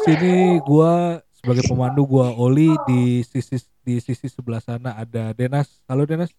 [0.00, 5.84] di sini gua sebagai pemandu gua Oli di sisi di sisi sebelah sana ada Denas.
[5.84, 6.32] Halo Denas.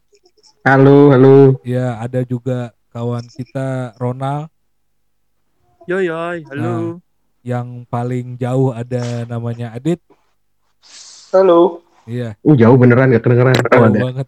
[0.65, 1.61] Halo, halo.
[1.61, 4.49] Ya, ada juga kawan kita Ronald.
[5.85, 7.05] Yoi, yoi, halo.
[7.45, 10.01] Yang paling jauh ada namanya Adit.
[11.29, 11.85] Halo.
[12.09, 12.33] Iya.
[12.41, 13.53] Uh, jauh beneran gak kedengeran.
[13.61, 13.99] Oh, Jauh ada.
[14.09, 14.27] banget.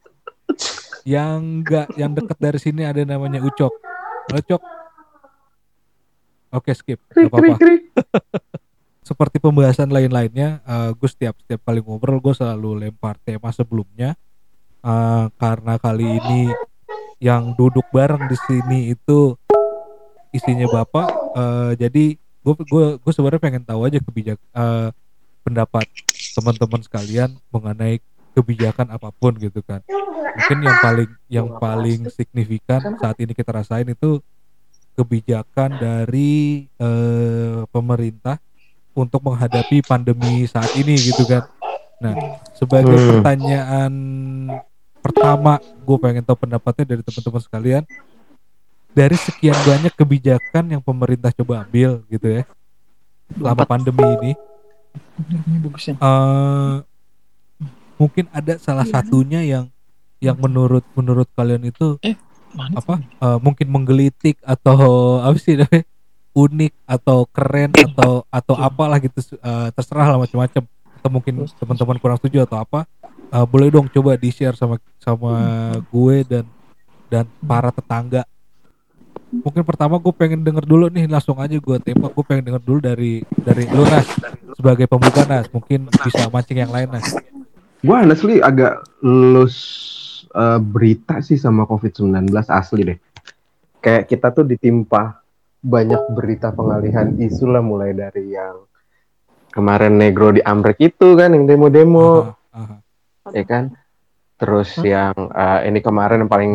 [1.20, 3.76] yang enggak yang deket dari sini ada namanya Ucok.
[4.32, 4.81] Halo Cok.
[6.52, 7.56] Oke skip, Krik, apa-apa.
[7.56, 7.82] krik, krik.
[9.08, 14.14] Seperti pembahasan lain-lainnya, eh, gue setiap setiap kali ngobrol gue selalu lempar tema sebelumnya.
[14.84, 16.52] Eh, karena kali ini
[17.24, 19.32] yang duduk bareng di sini itu
[20.36, 21.08] isinya bapak.
[21.32, 24.88] eh, jadi gue gue gue sebenarnya pengen tahu aja kebijak eh,
[25.46, 25.86] pendapat
[26.36, 28.02] teman-teman sekalian mengenai
[28.36, 29.80] kebijakan apa pun gitu kan
[30.32, 34.20] mungkin yang paling yang paling signifikan saat ini kita rasain itu
[34.92, 38.36] kebijakan dari eh, pemerintah
[38.92, 41.48] untuk menghadapi pandemi saat ini gitu kan.
[41.98, 42.14] Nah
[42.52, 43.08] sebagai Hmm.
[43.08, 43.92] pertanyaan
[45.00, 47.84] pertama gue pengen tahu pendapatnya dari teman-teman sekalian.
[48.92, 52.44] Dari sekian banyak kebijakan yang pemerintah coba ambil gitu ya
[53.32, 54.32] selama pandemi ini
[55.96, 56.76] eh
[57.96, 59.72] mungkin ada salah satunya yang
[60.20, 61.96] yang menurut menurut kalian itu
[62.52, 62.76] Mana?
[62.78, 62.94] apa?
[63.00, 64.78] eh, mungkin menggelitik atau
[65.26, 65.84] apa sih namanya?
[66.32, 70.64] Unik atau keren atau atau apalah gitu eh, terserah lah macam-macam.
[71.00, 72.88] Atau mungkin teman-teman kurang setuju atau apa.
[73.32, 75.32] Eh, boleh dong coba di share sama sama
[75.92, 76.44] gue dan
[77.12, 78.24] dan para tetangga.
[79.32, 82.12] Mungkin pertama gue pengen denger dulu nih langsung aja gue tembak.
[82.12, 84.08] Gue pengen denger dulu dari dari lu Nas
[84.56, 85.48] sebagai pembuka Nas.
[85.48, 87.16] Mungkin bisa mancing yang lain Nas.
[87.80, 89.56] Gue honestly agak lulus
[90.32, 92.98] eh, berita sih sama COVID-19 asli deh.
[93.78, 95.20] Kayak kita tuh ditimpa
[95.62, 98.66] banyak berita pengalihan isu lah mulai dari yang
[99.48, 102.76] kemarin negro di Amrek itu kan yang demo-demo Aha, aha.
[103.30, 103.64] ya kan.
[104.36, 106.54] Terus yang eh, ini kemarin yang paling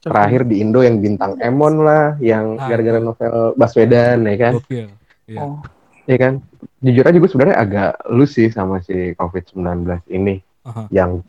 [0.00, 4.52] terakhir di Indo yang bintang Emon lah yang Ah, gara-gara novel Baswedan ya kan.
[4.62, 4.86] gokil
[5.26, 5.40] Iya.
[5.42, 5.58] Oh,
[6.06, 6.38] Ya kan.
[6.78, 10.38] Jujur aja gue sebenarnya agak lu sih sama si COVID-19 ini.
[10.66, 10.90] Aha.
[10.90, 11.22] Yang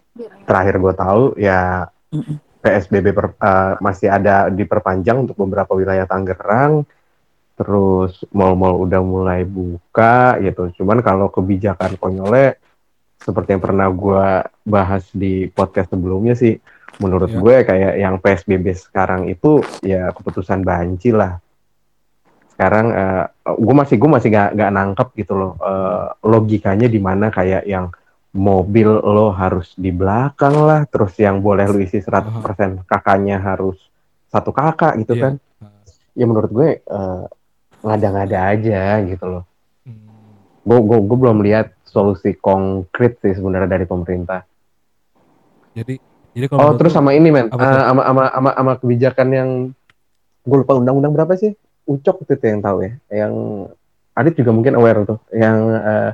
[0.43, 1.87] terakhir gue tahu ya.
[2.57, 6.83] PSBB per- eh, masih ada diperpanjang untuk beberapa wilayah Tangerang.
[7.53, 10.73] Terus mal-mal udah mulai buka gitu.
[10.81, 12.57] Cuman kalau kebijakan konyolnya
[13.17, 14.25] seperti yang pernah gue
[14.61, 16.57] bahas di podcast sebelumnya sih,
[17.01, 17.37] menurut Ya.
[17.41, 21.41] gue kayak yang PSBB sekarang itu ya keputusan banci lah.
[22.53, 22.89] Sekarang
[23.57, 27.89] gue masih gue masih gak, gak nangkep gitu loh eh, logikanya di mana kayak yang
[28.37, 33.81] mobil lo harus di belakang lah, terus yang boleh lu isi 100% kakaknya harus
[34.29, 35.23] satu kakak gitu Iya.
[35.25, 35.33] kan.
[36.13, 37.23] Ya menurut gue eh,
[37.81, 39.43] ngada-ngada aja gitu loh.
[39.83, 40.37] Hmm.
[40.61, 44.45] Gue gue gue belum lihat solusi konkret sih sebenarnya dari pemerintah.
[45.73, 46.01] jadi
[46.33, 47.49] jadi kalau Oh terus sama ini men?
[47.49, 49.49] Eh, sama sama sama sama kebijakan yang
[50.41, 51.53] gue lupa undang-undang berapa sih?
[51.85, 52.93] Ucok itu yang tahu ya.
[53.09, 53.33] Yang
[54.17, 56.11] Adit juga mungkin aware tuh, yang eh,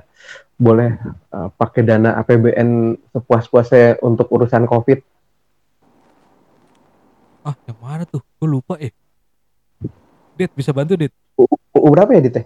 [0.55, 0.95] boleh
[1.29, 2.69] eh, pakai dana APBN
[3.09, 4.99] sepuas-puasnya untuk urusan COVID.
[7.43, 8.95] ah yang mana tuh gue lupa eh
[10.33, 12.35] Dit bisa bantu Dit U berapa ya Dit?
[12.37, 12.43] ya?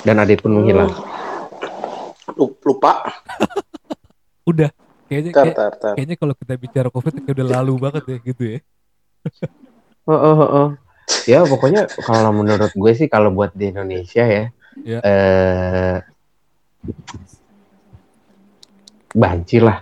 [0.00, 0.92] Dan Adit pun menghilang.
[2.34, 3.02] Lup- Lupa.
[4.50, 4.68] udah
[5.08, 5.94] kayaknya Tar, kayak- tar, tar.
[5.96, 8.58] kayaknya kalau kita bicara covid kayak udah lalu banget ya gitu ya
[10.04, 10.68] Oh, oh, oh, oh.
[11.24, 14.52] Ya pokoknya kalau menurut gue sih kalau buat di Indonesia ya,
[14.82, 14.98] Ya.
[15.04, 15.96] eh
[19.14, 19.78] banci lah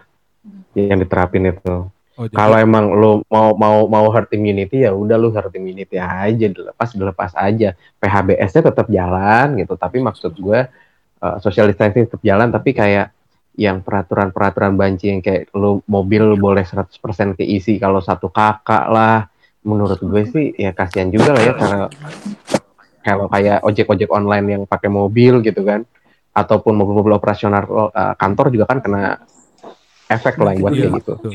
[0.76, 1.88] yang diterapin itu.
[1.88, 6.46] oh Kalau emang lo mau mau mau herd immunity ya udah lu herd immunity aja
[6.48, 7.72] dilepas dilepas aja.
[7.96, 10.60] PHBS-nya tetap jalan gitu, tapi maksud gue
[11.24, 13.12] eh, social distancing tetap jalan tapi kayak
[13.52, 19.28] yang peraturan-peraturan banci yang kayak lu mobil boleh 100% keisi kalau satu kakak lah.
[19.62, 21.80] Menurut gue sih ya kasihan juga lah ya karena
[23.02, 25.82] kalau kayak ojek-ojek online yang pakai mobil gitu kan
[26.32, 27.62] ataupun mobil-mobil operasional
[27.92, 29.20] eh, kantor juga kan kena
[30.08, 31.12] efek lah buat Iya, kayak gitu.
[31.18, 31.32] betul.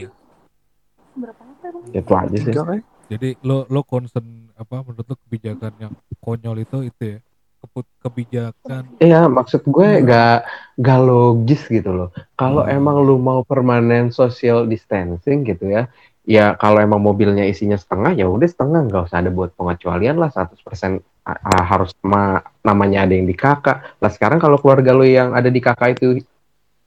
[1.93, 2.53] Itu aja sih.
[2.53, 2.81] Eh.
[3.07, 7.19] jadi lo lo concern apa menurut lo kebijakan yang konyol itu itu ya
[7.57, 10.45] Keput, kebijakan Iya, maksud gue gak,
[10.77, 12.09] gak logis gitu loh.
[12.37, 12.77] Kalau Hmm.
[12.77, 15.89] emang lu mau permanen social distancing gitu ya,
[16.21, 20.29] ya kalau emang mobilnya isinya setengah ya udah setengah, nggak usah ada buat pengecualian lah
[20.29, 23.99] 100% a- harus sama namanya ada yang di kakak.
[23.99, 26.23] Lah sekarang kalau keluarga lu yang ada di kakak itu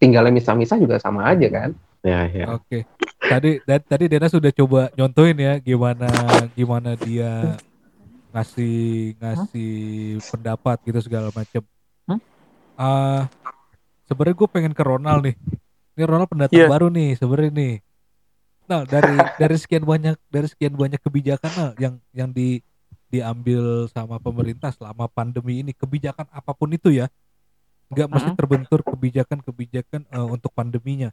[0.01, 1.71] tinggalnya misah-misah juga sama aja kan?
[2.01, 2.57] Ya, ya.
[2.57, 2.89] oke
[3.21, 6.09] tadi da- tadi Dena sudah coba nyontoin ya gimana
[6.57, 7.61] gimana dia
[8.33, 9.73] ngasih ngasih
[10.25, 11.61] pendapat gitu segala macem.
[12.09, 12.19] Hah?
[12.81, 13.23] Ah,
[14.09, 15.37] sebenarnya gue pengen ke Ronald nih.
[15.99, 16.73] Ini Ronald pendatang Iya.
[16.73, 17.75] baru nih sebenarnya nih.
[18.71, 22.63] Nah dari dari sekian banyak dari sekian banyak kebijakan Nal, yang yang di
[23.11, 25.75] diambil sama pemerintah selama pandemi ini.
[25.75, 27.11] Kebijakan apa pun itu ya.
[27.91, 31.11] Nggak mesti terbentur kebijakan-kebijakan eh, untuk pandeminya.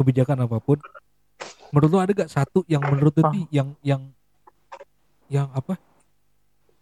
[0.00, 0.80] Kebijakan apa pun.
[1.70, 4.02] Menurut lo ada gak satu yang menurut lo nih yang yang
[5.28, 5.76] yang apa?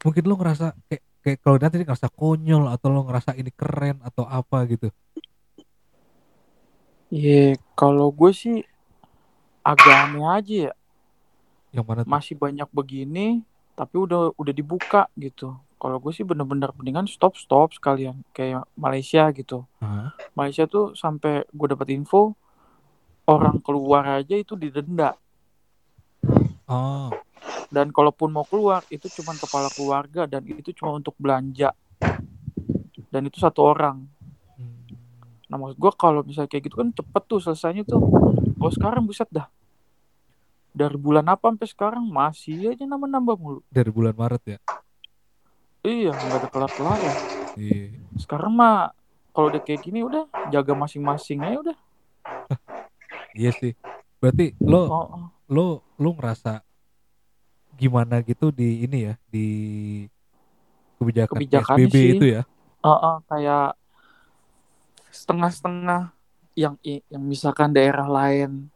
[0.06, 4.26] Mungkin lo ngerasa kayak kayak kalau nanti ngerasa konyol atau lo ngerasa ini keren atau
[4.26, 4.90] apa gitu?
[7.12, 8.64] Iya, kalau gue sih
[9.60, 10.72] agak aneh aja ya.
[11.72, 12.10] yang mana tuh?
[12.10, 15.56] Masih banyak begini, tapi udah udah dibuka gitu.
[15.82, 19.66] Kalau gue sih bener-bener mendingan stop stop sekalian kayak Malaysia gitu.
[19.82, 20.14] Hah?
[20.38, 22.38] Malaysia tuh sampai gue dapat info
[23.26, 25.18] orang keluar aja itu didenda.
[26.70, 27.10] oh
[27.72, 31.74] Dan kalaupun mau keluar itu cuma kepala keluarga dan itu cuma untuk belanja.
[33.12, 34.06] Dan itu satu orang.
[34.54, 34.86] Hmm.
[35.50, 38.00] Nah maksud gue kalau misalnya kayak gitu kan cepet tuh selesainya tuh.
[38.60, 39.50] Kalau sekarang buset dah.
[40.72, 43.60] Dari bulan apa sampai sekarang masih aja nambah-nambah mulu.
[43.68, 44.58] dari bulan Maret ya
[45.82, 47.14] Iya nggak ada kelar-kelar ya.
[47.56, 48.94] iya Sekarang mah
[49.30, 51.76] kalau udah kayak gini udah jaga masing-masing aja udah.
[53.34, 53.76] iya sih
[54.16, 55.24] berarti lo Oh, oh.
[55.46, 56.64] lo lo ngerasa
[57.74, 59.46] gimana gitu di ini ya di
[60.96, 62.08] kebijakan, Kebijakan PSBB sih.
[62.14, 62.42] itu ya
[62.80, 63.76] Oh, oh, kayak
[65.08, 66.10] setengah-setengah
[66.54, 68.71] yang yang misalkan daerah lain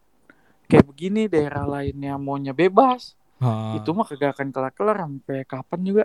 [0.66, 3.14] kayak begini daerah lainnya maunya bebas.
[3.42, 6.04] Ha, itu mah kagak akan kelar-kelar sampai kapan juga.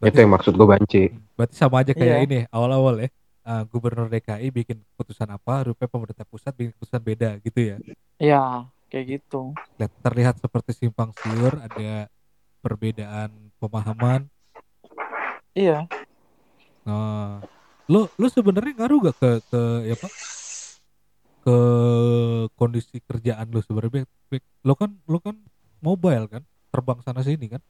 [0.00, 1.02] Itu yang maksud gue banci.
[1.34, 2.26] berarti sama aja kayak Iya.
[2.28, 3.08] ini awal-awal ya
[3.44, 7.76] eh, gubernur DKI bikin keputusan apa rupanya pemerintah pusat bikin keputusan beda gitu ya?
[8.16, 8.44] Ya
[8.88, 9.52] kayak gitu.
[9.80, 12.06] Lihat, terlihat seperti simpang siur ada
[12.62, 14.30] perbedaan pemahaman.
[15.52, 15.86] Iya.
[16.84, 17.42] Nah,
[17.90, 20.08] lo lo sebenarnya ngaruh gak ke ke ya apa
[21.44, 21.56] ke
[22.56, 24.08] kondisi kerjaan lo sebenarnya
[24.64, 25.36] lo kan lo kan
[25.84, 26.42] mobile kan
[26.72, 27.62] terbang sana sini kan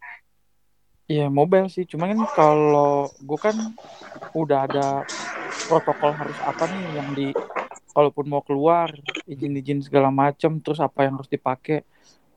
[1.04, 3.56] Iya mobile sih, cuman kan kalau gue kan
[4.32, 5.04] udah ada
[5.68, 7.28] protokol harus apa nih yang di
[7.92, 8.88] kalaupun mau keluar
[9.28, 11.84] izin-izin segala macem, terus apa yang harus dipakai.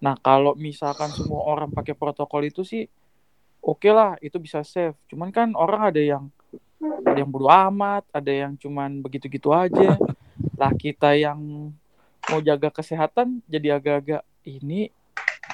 [0.04, 2.92] Nah kalau misalkan semua orang pakai protokol itu sih
[3.64, 5.00] oke lah, itu bisa safe.
[5.08, 6.24] Cuman kan orang ada yang
[7.08, 9.96] ada yang bodo amat, ada yang cuman begitu-gitu aja.
[10.56, 11.74] Lah kita yang
[12.28, 14.92] mau jaga kesehatan jadi agak-agak ini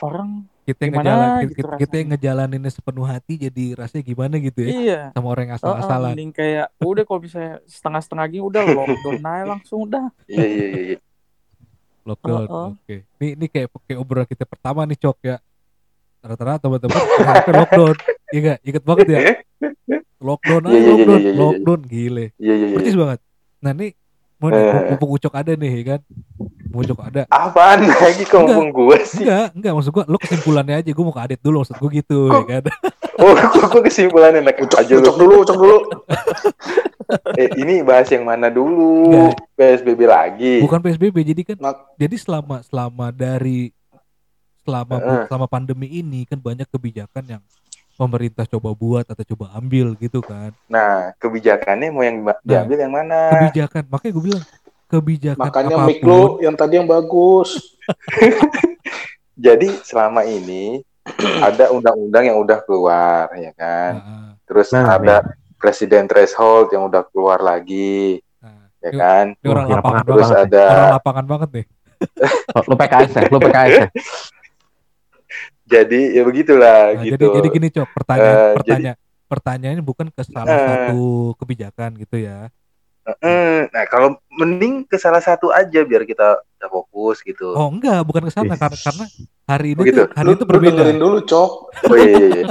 [0.01, 4.35] orang kita yang Gimana ngejalan gitu kita, kita yang ngejalaninnya sepenuh hati jadi rasanya gimana
[4.39, 4.69] gitu ya?
[4.71, 4.99] Iya.
[5.11, 6.11] Sama orang yang asal-asalan.
[6.15, 10.05] mending kayak udah kalau misalnya setengah-setengah gini udah lockdown aja langsung udah.
[10.25, 10.81] Iya iya iya.
[10.95, 10.97] iya.
[12.03, 12.43] lockdown
[12.79, 12.95] oke.
[13.19, 15.37] Ini ini kayak kayak obrolan kita pertama nih cok ya.
[16.23, 17.01] Rata-rata teman-teman
[17.59, 17.95] lockdown.
[18.31, 19.19] Iya gak inget banget ya?
[20.23, 22.25] Lockdown aja Iya, iya, lockdown lockdown gile.
[22.39, 22.75] Iya iya iya.
[22.79, 23.19] percis banget.
[23.59, 23.87] Nah ini
[24.43, 24.83] mau nih Eh.
[24.89, 25.99] mumpung ucok ada nih ya kan
[26.65, 28.51] mumpung ucok ada Apaan lagi kok Enggak.
[28.51, 29.23] ngomong gue sih?
[29.23, 32.19] enggak enggak maksud gua lo kesimpulannya aja gua mau ke Adit dulu maksud gua gitu
[32.29, 32.63] ya kan
[33.13, 35.77] Oh, kok gue kesimpulannya naik Ucok, aja ucok dulu, ucok dulu.
[37.33, 39.29] Eh, ini bahas yang mana dulu?
[39.53, 40.53] PSBB lagi.
[40.59, 43.69] bukan PSBB jadi kan Mak- jadi selama selama dari
[44.61, 45.23] selama Heeh.
[45.27, 47.41] selama pandemi ini kan banyak kebijakan yang
[47.93, 52.37] pemerintah coba buat atau coba ambil gitu kan Nah, kebijakannya mau yang Nah.
[52.41, 53.19] diambil yang mana?
[53.31, 54.45] kebijakan makanya gue bilang
[54.85, 57.57] kebijakan Makanya apa pun lu yang tadi yang bagus.
[59.35, 60.85] Jadi selama ini
[61.43, 63.91] ada undang-undang yang udah keluar, ya kan?
[63.97, 65.15] Nah, Terus Nah, ada
[65.57, 68.69] presiden threshold yang udah keluar lagi, nah.
[68.77, 69.25] ya Ini- kan?
[69.33, 71.65] ini orang Wah, lapangan lapangan Terus banget ada orang lapangan banget nih
[72.67, 73.87] Lu PKS ya, lu PKS ya.
[75.73, 77.13] jadi ya begitulah Nah, gitu.
[77.15, 80.61] jadi jadi gini cok pertanyaan Eh, pertanyaan pertanyaannya bukan ke salah Eh.
[80.63, 81.01] satu
[81.35, 82.53] kebijakan gitu ya
[83.19, 87.51] Eh, nah, kalau mending ke salah satu aja biar kita fokus gitu.
[87.51, 89.05] oh enggak bukan ke sana karena karena
[89.43, 89.99] hari ini Oh, gitu?
[89.99, 91.51] tuh hari Lu, itu berbeda dengerin dulu, Cok.
[91.83, 92.27] Oh iya iya.
[92.31, 92.43] iya.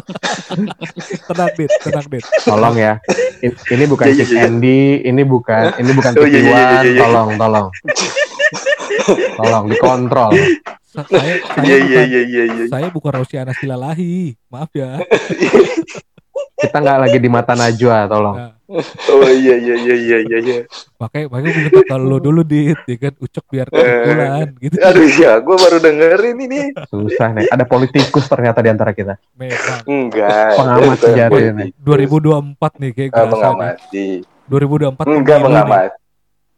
[1.33, 2.93] tenang dit tenang dit Tolong ya.
[3.41, 4.45] In- Ini bukan Iya, iya, iya.
[4.45, 7.01] Andy, ini bukan ini bukan Oh, iya, iya, iya, iya, iya.
[7.01, 7.67] Tolong, tolong.
[9.41, 10.31] Tolong dikontrol.
[10.93, 12.65] Sa- saya Iya iya bukan iya iya iya.
[12.69, 15.01] saya bukan Rosiana Silalahi maaf ya
[16.63, 18.37] Kita nggak lagi di mata Najwa, tolong.
[18.39, 18.55] Nah,
[19.11, 20.39] Oh iya iya iya iya iya.
[20.39, 20.59] iya.
[20.97, 25.11] makanya makanya gue minta ke lo dulu dit ya kan ucok biar kesimpulan gitu Aduh
[25.13, 26.61] ya, gue baru dengerin ini.
[26.89, 27.51] Susah nih.
[27.51, 29.19] Ada politikus ternyata di antara kita.
[29.35, 30.55] memang Enggak.
[30.57, 31.67] Pengamat sejati ini.
[31.77, 34.07] 2024 nih kayak gue mengamati.
[34.49, 35.91] 2024 Enggak mengamat.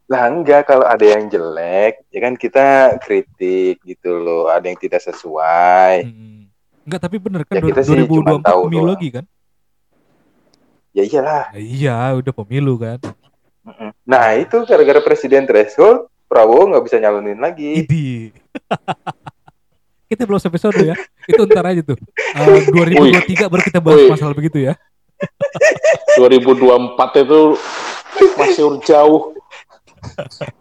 [0.05, 2.67] Lah enggak kalau ada yang jelek, ya kan kita
[3.01, 4.53] kritik gitu loh.
[4.53, 6.05] Ada yang tidak sesuai.
[6.05, 6.45] Hmm.
[6.85, 8.05] Enggak, tapi bener kan Ya, dua- kita sih cuma
[8.37, 8.91] 2024 tahu pemilu doang.
[8.93, 9.25] lagi kan?
[10.93, 11.45] Ya iyalah.
[11.51, 13.01] Ya, iya, udah pemilu kan.
[14.05, 17.81] Nah itu gara-gara presiden threshold, Prabowo nggak bisa nyalonin lagi.
[17.83, 18.29] Idi.
[20.13, 20.95] kita belum sampai sono ya.
[21.25, 21.97] Itu ntar aja tuh.
[22.37, 24.11] Eh, 2023 baru kita bahas Wih.
[24.13, 24.77] masalah begitu ya.
[26.21, 27.41] 2024 itu
[28.37, 29.33] masih jauh.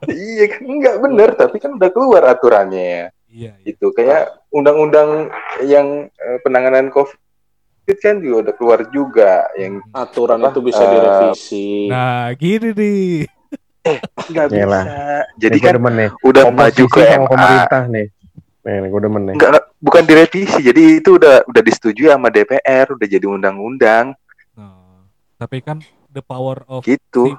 [0.10, 3.12] Iya kan nggak bener, tapi kan udah keluar aturannya.
[3.28, 3.66] Iya, iya.
[3.66, 5.30] Itu kayak undang-undang
[5.62, 7.18] yang eh, penanganan COVID
[7.98, 10.50] kan juga udah keluar juga yang Aturan Apa?
[10.50, 11.68] itu bisa Eh, direvisi.
[11.88, 13.12] Nah, gini nih.
[14.24, 14.56] nggak bisa.
[14.56, 14.84] Iyalah.
[15.36, 16.10] Jadi kan demen nih.
[16.22, 17.28] udah Oposisi maju ke sama MA.
[17.28, 18.08] pemerintah nih.
[18.64, 19.34] Nih, gue demen nih.
[19.36, 20.60] Enggak, enggak, bukan direvisi.
[20.64, 24.16] Jadi itu udah udah disetujui sama DPR, udah jadi undang-undang
[24.54, 25.04] Nah,
[25.36, 27.36] tapi kan the power of gitu.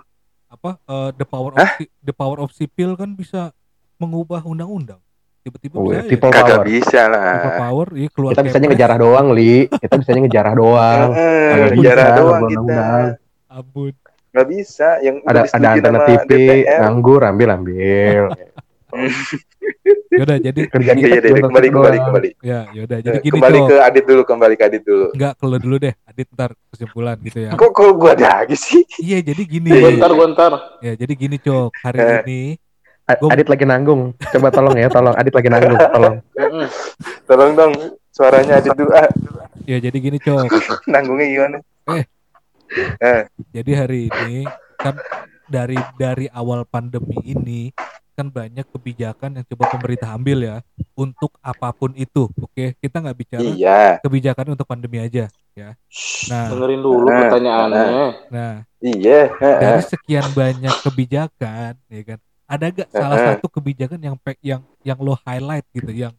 [0.54, 3.50] Apa eh, the power of si- the power of sipil kan bisa
[3.96, 5.02] mengubah undang-undang.
[5.40, 6.08] Tiba-tiba Oh, bisa ya, aja.
[6.08, 6.64] people Kagak power.
[6.64, 7.32] bisa lah.
[7.36, 9.54] People power, iya keluar Kita bisanya ngejarah doang, Li.
[9.68, 11.08] Kita bisanya ngejarah doang.
[11.76, 13.04] Bicara bisa, doang undang-undang.
[13.12, 13.52] kita.
[13.52, 13.92] Ampun.
[14.32, 14.88] Nggak bisa.
[14.98, 16.30] Yang Ada ada antena TV,
[16.64, 18.22] nganggur, ambil ambil.
[20.14, 22.30] Yaudah jadi Kerjaan Iya, kita iya, iya, cuma kembali, kembali, kembali.
[22.40, 25.06] ya yaudah jadi Eh, gini kembali ke Adit dulu, kembali ke Adit dulu.
[25.10, 25.94] Enggak ke lu dulu deh.
[26.04, 27.50] Adit ntar kesimpulan gitu ya.
[27.52, 28.82] Kok kok gua ada lagi sih?
[28.98, 29.70] Iya jadi gini.
[29.70, 30.52] Gue ntar, gue ntar.
[30.80, 31.70] Ya jadi gini Cok.
[31.80, 32.18] Hari Eh.
[32.22, 32.40] ini
[33.04, 34.02] A- Gua- Adit lagi nanggung.
[34.16, 35.12] Coba tolong ya, tolong.
[35.12, 36.14] Adit lagi nanggung, tolong.
[37.24, 37.72] Tolong dong
[38.08, 38.90] suaranya Adit dulu.
[38.90, 39.10] Ah,
[39.62, 40.48] ya jadi gini Cok.
[40.88, 41.58] nanggungnya gimana?
[43.50, 44.96] Jadi hari ini kan
[45.46, 47.68] dari dari awal pandemi ini
[48.14, 50.56] kan banyak kebijakan yang coba pemerintah ambil ya
[50.94, 52.30] untuk apa pun itu.
[52.36, 53.98] Oke, kita nggak bicara Iya.
[54.00, 55.74] kebijakan untuk pandemi aja ya.
[56.26, 57.86] Nah, Dengerin dulu Eh, pertanyaannya.
[58.28, 59.20] nah Iya.
[59.34, 59.58] heeh.
[59.60, 65.16] dari sekian banyak kebijakan ya kan ada gak salah satu kebijakan yang yang yang lo
[65.18, 66.12] highlight gitu yang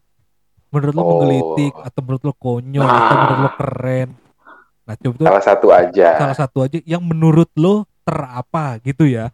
[0.68, 1.08] menurut lo Oh.
[1.14, 4.08] menggelitik atau menurut lo konyol atau menurut lo keren
[4.82, 6.08] nah coba tuh Salah satu aja.
[6.16, 9.30] salah satu aja yang menurut lo terapa gitu ya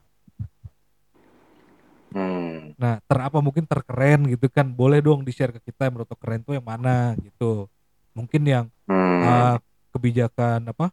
[2.78, 4.68] Nah terapa mungkin terkeren gitu kan.
[4.70, 7.66] Boleh dong di share ke kita yang menurut lo keren tuh yang mana gitu.
[8.12, 9.22] Mungkin yang Hmm.
[9.24, 9.56] uh,
[9.94, 10.90] kebijakan apa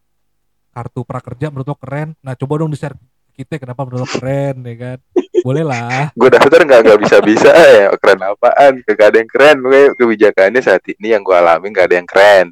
[0.70, 2.16] kartu prakerja menurut lo keren.
[2.22, 4.98] Nah coba dong di share ke kita kenapa menurut lo keren ya kan.
[5.40, 6.12] Boleh lah.
[6.12, 8.72] Gue daftar nggak nggak bisa bisa ya keren apaan?
[8.84, 9.56] Gak ada yang keren.
[9.64, 12.46] Pokoknya kebijakannya saat ini yang gue alami nggak ada yang keren.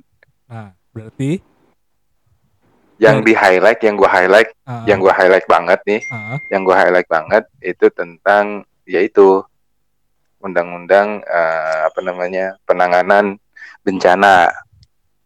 [0.49, 1.45] Nah berarti?
[2.99, 6.01] Yang di highlight yang gue highlight uh, yang gue highlight banget nih.
[6.11, 9.45] Uh, yang gue highlight banget itu tentang yaitu
[10.39, 13.37] undang-undang eh, apa namanya penanganan
[13.81, 14.49] bencana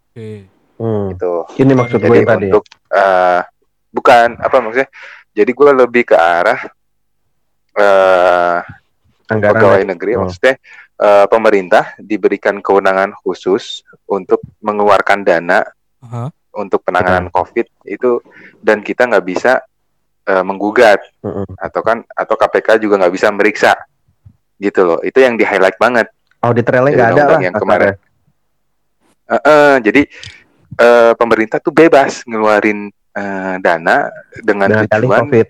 [0.09, 1.15] oke Hmm.
[1.15, 2.47] itu Ini maksud gue jadi yang tadi.
[2.51, 3.41] untuk eh,
[3.89, 4.91] bukan apa maksudnya
[5.31, 6.59] jadi gue lebih ke arah
[7.73, 8.59] eh
[9.31, 9.53] Anggaran.
[9.55, 10.27] pegawai negeri Oh.
[10.27, 10.59] maksudnya
[10.99, 15.63] eh, pemerintah diberikan kewenangan khusus untuk mengeluarkan dana
[16.03, 16.35] Aha.
[16.53, 18.19] untuk penanganan COVID itu
[18.59, 19.63] dan kita nggak bisa
[20.23, 21.47] eh, menggugat Mm-mm.
[21.57, 23.73] atau kan atau KPK juga nggak bisa meriksa
[24.57, 26.07] gitu loh itu yang di highlight banget
[26.41, 27.41] Audit relnya Jadi nggak ada lah.
[27.41, 27.95] yang kemarin.
[29.25, 30.03] Eh, eh, jadi
[30.77, 35.49] eh, pemerintah tuh bebas ngeluarin eh, dana dengan Dengan tujuan COVID.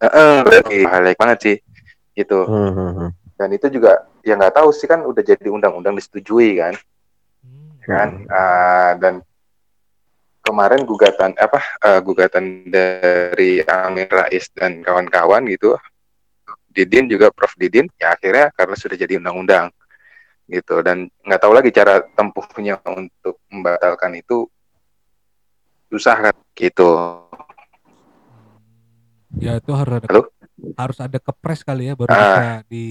[0.00, 1.56] eh, berarti highlight banget sih
[2.12, 3.10] gitu Hmm, hmm, hmm.
[3.34, 6.74] dan itu juga ya nggak tahu sih kan udah jadi undang-undang disetujui kan
[7.44, 7.76] Hmm.
[7.84, 9.20] kan Ah, dan
[10.44, 15.74] kemarin gugatan apa eh, gugatan dari Amin Rais dan kawan-kawan gitu
[16.68, 19.72] Didin juga Prof Didin ya akhirnya karena sudah jadi undang-undang
[20.44, 24.44] gitu dan nggak tahu lagi cara tempuhnya untuk membatalkan itu
[25.88, 26.90] susah kan gitu
[29.40, 30.22] ya itu harus ada Halo?
[30.76, 32.20] harus ada kepres kali ya baru Ah.
[32.20, 32.84] bisa di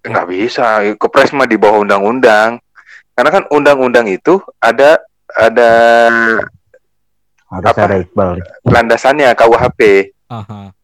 [0.00, 0.66] nggak bisa
[0.96, 2.58] kepres mah di bawah undang-undang
[3.14, 4.98] karena kan undang-undang itu ada
[5.30, 5.70] ada
[7.46, 7.80] Harus Apa?
[7.84, 8.28] ada Iqbal.
[8.34, 8.44] nih.
[8.66, 9.80] landasannya KUHP
[10.26, 10.74] aha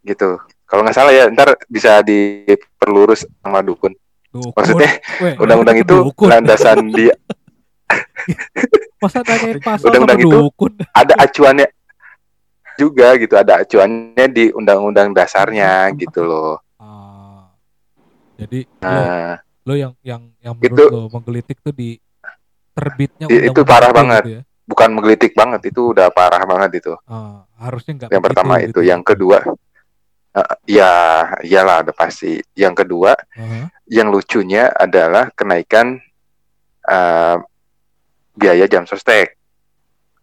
[0.00, 3.92] gitu kalau nggak salah ya ntar bisa diperlurus sama dukun
[4.28, 4.52] dukun.
[4.54, 4.90] maksudnya
[5.36, 6.28] undang-undang itu ke dukun.
[6.28, 7.14] landasan dia
[8.98, 11.66] masa nanyain pasal sama undang-undang itu dukun ada acuannya
[12.76, 17.50] juga gitu ada acuannya di undang-undang dasarnya gitu loh Ah.
[18.36, 19.34] jadi lo, nah
[19.64, 21.98] lo yang yang yang menurut Itu- lo menggelitik tuh di
[22.78, 24.22] terbitnya I- itu parah itu banget.
[24.22, 24.42] gitu ya.
[24.64, 28.80] bukan menggelitik banget itu udah parah banget itu Ah, harusnya nggak yang pertama gitu itu
[28.80, 28.88] ya.
[28.90, 29.38] yang kedua
[30.30, 30.92] eh, ya
[31.40, 33.72] iyalah udah pasti yang kedua Aha.
[33.86, 35.98] yang lucunya adalah kenaikan
[36.84, 37.36] eh,
[38.32, 39.34] biaya jam sostek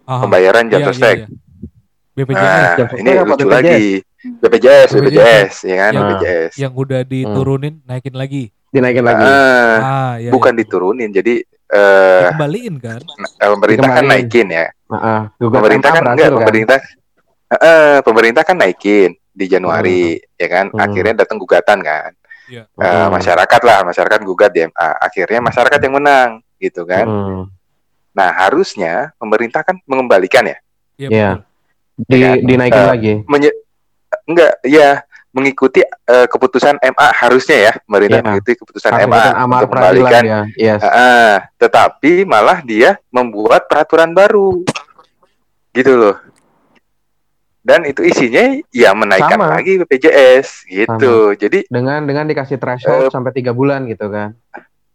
[0.03, 0.21] Aha.
[0.21, 1.27] pembayaran jam Iya, iya, sostek iya.
[2.15, 3.51] BPJS Nah, Jam ini apa lucu BPJS?
[3.51, 3.83] lagi.
[4.25, 6.51] BPJS, BPJS, BPJS, ya kan, yang- BPJS.
[6.55, 9.19] yang udah diturunin naikin lagi dinaikin lagi.
[9.21, 10.31] Ah, Ah, iya.
[10.31, 10.59] bukan iya.
[10.61, 11.09] diturunin.
[11.09, 13.01] Jadi eh Dikembaliin kan?
[13.35, 14.65] eh, pemerintah kan naikin ya.
[14.69, 15.19] Heeh.
[15.37, 16.37] Gugatan Pemerintah kan enggak, kan?
[16.37, 16.77] pemerintah
[17.51, 20.65] eh, pemerintah kan naikin di Januari, ya kan?
[20.69, 20.79] Hmm.
[20.79, 22.11] Akhirnya datang gugatan kan.
[22.45, 22.69] Iya.
[22.69, 23.09] Eh, Hmm.
[23.11, 24.89] masyarakat lah, masyarakat gugat di MA.
[24.99, 27.05] Akhirnya masyarakat yang menang, gitu kan?
[27.05, 27.41] Hmm.
[28.13, 30.57] Nah, harusnya pemerintah kan mengembalikan ya.
[30.95, 31.09] Iya.
[31.09, 31.29] Iya.
[31.95, 32.05] betul.
[32.07, 32.37] Di, Ya kan?
[32.45, 33.13] dinaikin Eh, lagi.
[33.25, 33.57] Menye-
[34.23, 34.89] enggak, ya
[35.35, 38.25] mengikuti eh, keputusan MA harusnya ya, pemerintah Iya.
[38.25, 40.39] mengikuti keputusan Harus MA amar untuk mengembalikan ya.
[40.55, 40.79] Yes.
[40.81, 44.63] Ah, tetapi malah dia membuat peraturan baru.
[45.75, 46.15] Gitu loh.
[47.59, 49.57] Dan itu isinya ya menaikkan Sama.
[49.57, 51.33] lagi BPJS gitu.
[51.33, 54.37] Jadi Dengan dengan dikasih threshold sampai tiga bulan gitu kan.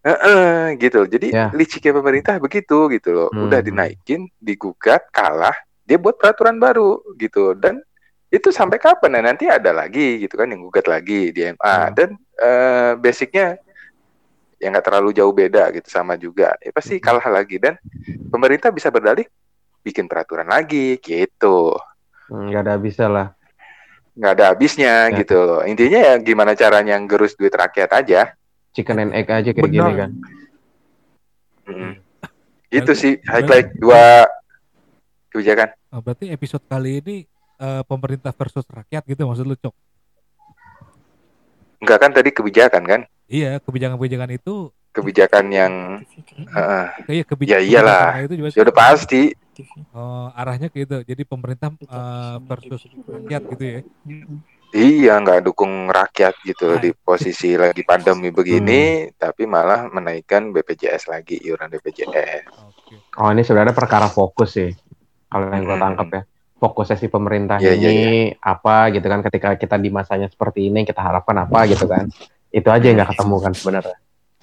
[0.00, 1.04] eh, eh, gitu.
[1.04, 1.52] Jadi Ya.
[1.52, 3.28] liciknya pemerintah begitu gitu loh.
[3.28, 3.44] Hmm.
[3.44, 5.52] Udah dinaikin, digugat, kalah,
[5.84, 7.52] dia buat peraturan baru gitu.
[7.52, 7.84] Dan
[8.30, 9.18] itu sampai kapan?
[9.18, 11.92] Nah, nanti ada lagi gitu kan yang gugat lagi di MA Hmm.
[11.92, 13.58] dan eh, basicnya
[14.56, 16.54] ya nggak terlalu jauh beda gitu sama juga.
[16.58, 17.04] Ya pasti Hmm.
[17.04, 17.74] kalah lagi dan
[18.26, 19.26] pemerintah bisa berdalih
[19.80, 21.74] bikin peraturan lagi gitu.
[22.28, 23.28] Hmm, Nggak ada bisa lah.
[24.10, 25.16] nggak ada habisnya Ya.
[25.16, 25.62] gitu loh.
[25.62, 28.34] Intinya ya gimana caranya gerus duit rakyat aja.
[28.70, 29.72] Chicken and egg aja kayak Benar.
[29.72, 30.10] gini kan.
[31.66, 31.92] Mm.
[32.68, 34.26] Itu Berarti- sih highlight dua
[35.28, 35.68] kebijakan.
[35.88, 37.16] Ah, berarti episode kali ini
[37.60, 39.74] eh, pemerintah versus rakyat gitu maksud lu, Cok?
[41.80, 43.00] Enggak kan tadi kebijakan kan?
[43.30, 45.72] Iya, kebijakan-kebijakan itu Kebijakan yang
[46.50, 46.84] Heeh.
[47.06, 48.06] kayak Ya kebijakan iyalah.
[48.26, 49.22] itu juga ya udah pasti.
[49.94, 50.98] Oh, arahnya ke itu.
[51.06, 53.80] Jadi pemerintah eh, versus rakyat gitu ya.
[54.70, 61.38] Iya nggak dukung rakyat gitu di posisi lagi pandemi begini, tapi malah menaikkan BPJS lagi
[61.42, 62.46] iuran BPJS.
[62.70, 62.94] Oke.
[63.18, 64.70] Oh ini sebenarnya perkara fokus sih.
[65.26, 65.84] Kalau yang gue Hmm.
[65.86, 66.22] tangkap ya.
[66.60, 67.96] Fokusnya si pemerintah Iya, ini
[68.28, 72.12] iya, apa gitu kan ketika kita di masanya seperti ini kita harapkan apa gitu kan.
[72.52, 73.98] Itu aja yang nggak ketemu kan sebenarnya.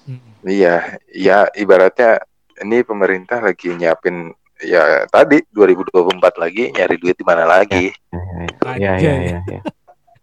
[0.10, 0.32] Mm-mm.
[0.42, 0.76] Iya,
[1.14, 2.26] ya ibaratnya
[2.66, 7.94] ini pemerintah lagi nyiapin ya tadi 2024 lagi nyari duit di mana lagi.
[8.66, 9.40] Iya iya iya.
[9.46, 9.62] iya.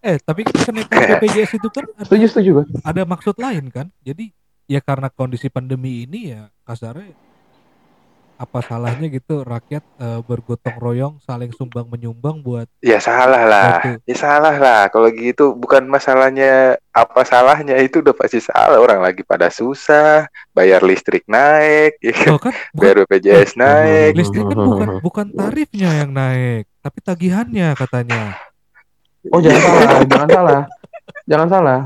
[0.04, 2.50] Eh, tapi kenaikan BPJS itu kan ada, Setuju setuju
[2.84, 3.88] ada maksud lain kan?
[4.04, 4.36] Jadi
[4.68, 7.16] ya karena kondisi pandemi ini ya kasarnya
[8.34, 13.96] apa salahnya gitu rakyat eh, bergotong royong saling sumbang menyumbang buat Ya salah lah, Betul.
[14.10, 14.82] ya salah lah.
[14.90, 18.82] Kalau gitu bukan masalahnya apa salahnya itu udah pasti salah.
[18.82, 22.30] Orang lagi pada susah, bayar listrik naik, ya kan?
[22.34, 24.12] oh kan bukan bayar BPJS naik.
[24.18, 28.36] listrik kan bukan bukan tarifnya yang naik tapi tagihannya katanya
[29.32, 30.60] Oh jangan salah, jangan salah.
[31.24, 31.80] Jangan salah.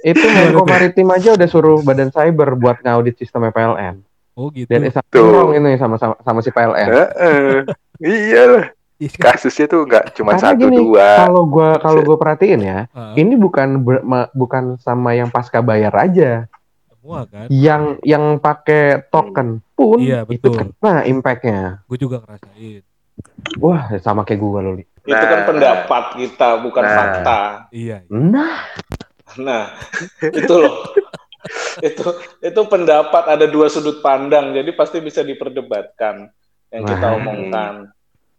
[0.00, 4.00] Itu Menko Maritim aja udah suruh Badan Cyber buat ngaudit sistem PLN.
[4.36, 5.24] Oh gitu Dan is Tuh.
[5.24, 6.88] wrong ini sama sama, sama si PLN.
[6.88, 7.52] Heeh.
[7.98, 9.32] Iya lah, Iya kan?
[9.32, 11.08] kasusnya tuh nggak cuma Karena satu gini, dua.
[11.18, 15.60] Kalau gua kalau gua perhatiin ya, Ah, ini bukan ber- ma- bukan sama yang pasca
[15.60, 16.44] bayar aja.
[16.90, 20.74] semua kan Yang yang pakai token pun Iya, itu betul.
[20.74, 21.80] kena impactnya.
[21.84, 22.82] gue juga ngerasain
[23.56, 24.74] Wah, sama kayak gua lo.
[24.74, 24.84] Li.
[25.00, 25.46] Itu kan Nah.
[25.46, 26.92] pendapat kita, bukan Nah.
[26.92, 27.40] fakta.
[27.70, 28.10] iya iya.
[28.10, 28.58] Nah,
[29.36, 29.64] Nah,
[30.38, 30.72] itu loh.
[31.80, 32.02] Itu
[32.40, 36.28] itu pendapat ada dua sudut pandang, jadi pasti bisa diperdebatkan
[36.68, 37.16] yang kita Wah.
[37.16, 37.74] omongkan.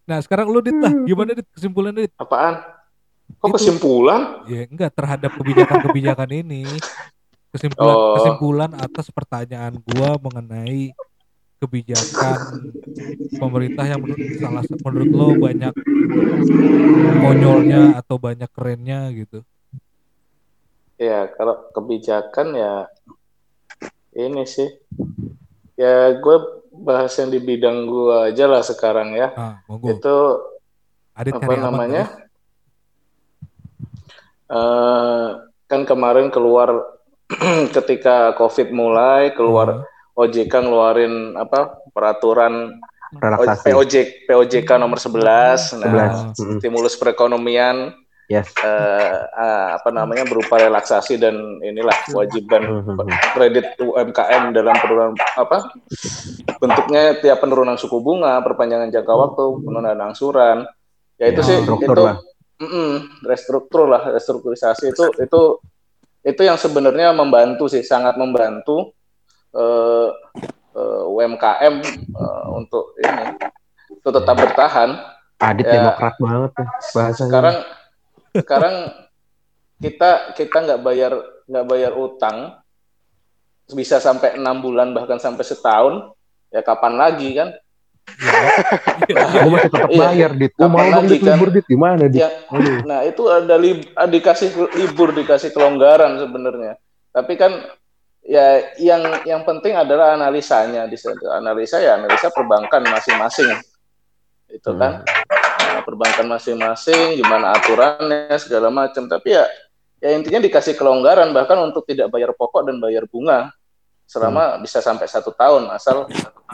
[0.03, 2.63] nah sekarang lu dit lah gimana dit kesimpulannya dit Apaan?
[3.27, 3.55] Kok Itu.
[3.59, 4.47] kesimpulan?
[4.47, 6.63] ya enggak terhadap kebijakan-kebijakan ini
[7.47, 8.15] kesimpulan Oh.
[8.15, 10.95] kesimpulan atas pertanyaan gua mengenai
[11.57, 12.39] kebijakan
[13.33, 15.73] pemerintah yang menurut salah menurut lo banyak
[17.17, 19.41] konyolnya atau banyak kerennya gitu
[20.97, 22.73] Ya, kalau kebijakan ya
[24.13, 24.65] ini sih.
[25.77, 26.37] Ya, gue
[26.73, 29.29] bahas yang di bidang gue aja lah sekarang ya.
[29.31, 30.17] ah monggo Itu
[31.13, 32.03] Adit apa namanya?
[34.47, 35.27] eh
[35.67, 36.95] kan kemarin keluar
[37.75, 39.83] ketika COVID mulai keluar
[40.17, 42.79] Ah, OJK ngeluarin apa peraturan
[43.13, 43.69] relaksasi.
[43.69, 43.93] POJ
[44.25, 45.93] POJK nomor 11 nah
[46.33, 46.33] 11.
[46.33, 46.57] Mm-mm.
[46.57, 47.93] stimulus perekonomian
[48.27, 48.51] Yes.
[48.59, 48.67] eh,
[49.23, 51.31] eh, apa namanya berupa relaksasi dan
[51.63, 53.07] inilah kewajiban Mhm.
[53.31, 55.71] kredit UMKM dalam penurunan apa
[56.57, 60.67] bentuknya tiap penurunan suku bunga perpanjangan jangka waktu penurunan angsuran
[61.15, 62.17] ya itu Ya, sih struktur itu lah.
[62.57, 62.91] Mm-mm,
[63.23, 65.41] restruktur lah restrukturisasi itu itu
[66.21, 68.91] itu yang sebenarnya membantu sih sangat membantu
[69.53, 70.09] eh,
[70.75, 71.75] eh, UMKM
[72.11, 73.39] eh, untuk ini
[73.87, 74.89] untuk tetap bertahan
[75.37, 75.73] Adit Ya.
[75.79, 77.29] demokrat banget tuh bahasanya.
[77.29, 77.55] sekarang
[78.43, 78.75] sekarang
[79.81, 81.13] kita kita nggak bayar
[81.47, 82.57] nggak bayar utang
[83.73, 86.13] bisa sampai enam bulan bahkan sampai setahun
[86.53, 87.51] ya kapan lagi kan
[88.07, 89.99] Gue masih tetap Iya.
[89.99, 90.51] bayar dit.
[90.55, 91.35] Gue mau dong lagi, dit kan?
[91.35, 92.23] libur dit gimana dit?
[92.23, 92.29] ya
[92.87, 96.79] nah itu ada lib, ah, dikasih libur dikasih kelonggaran sebenarnya
[97.11, 97.51] tapi kan
[98.27, 100.99] ya yang yang penting adalah analisanya di.
[101.31, 103.57] Analisa ya analisa perbankan masing-masing.
[104.51, 105.01] Itu kan.
[105.01, 105.46] Nah,
[105.87, 109.07] perbankan masing-masing gimana aturannya segala macam.
[109.07, 109.47] Tapi ya
[110.03, 113.55] ya intinya dikasih kelonggaran bahkan untuk tidak bayar pokok dan bayar bunga
[114.07, 116.07] selama bisa sampai satu tahun asal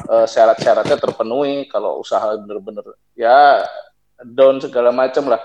[0.10, 3.62] eh, syarat-syaratnya terpenuhi kalau usaha bener-bener ya
[4.24, 5.43] down segala macam lah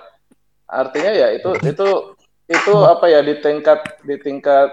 [0.65, 1.89] artinya ya itu itu
[2.49, 4.73] itu apa ya di tingkat di tingkat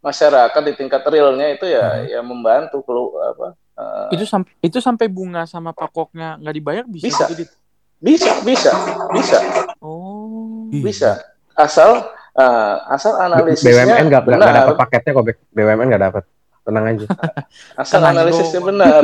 [0.00, 5.06] masyarakat di tingkat realnya itu ya ya membantu kalau apa eh, Itu sampai itu sampai
[5.12, 7.04] bunga sama pakoknya nggak dibayar bisa.
[7.04, 7.24] Bisa.
[7.28, 7.52] gitu?
[8.00, 8.72] Bisa bisa
[9.14, 9.38] bisa.
[9.78, 10.66] Oh.
[10.70, 11.22] Bisa.
[11.54, 14.24] Asal eh, asal analisisnya BUMN nggak
[14.58, 16.24] dapat paketnya kok BUMN nggak dapat.
[16.64, 17.06] Tenang aja.
[17.82, 18.68] Asal Tenang analisisnya dong.
[18.72, 19.02] benar.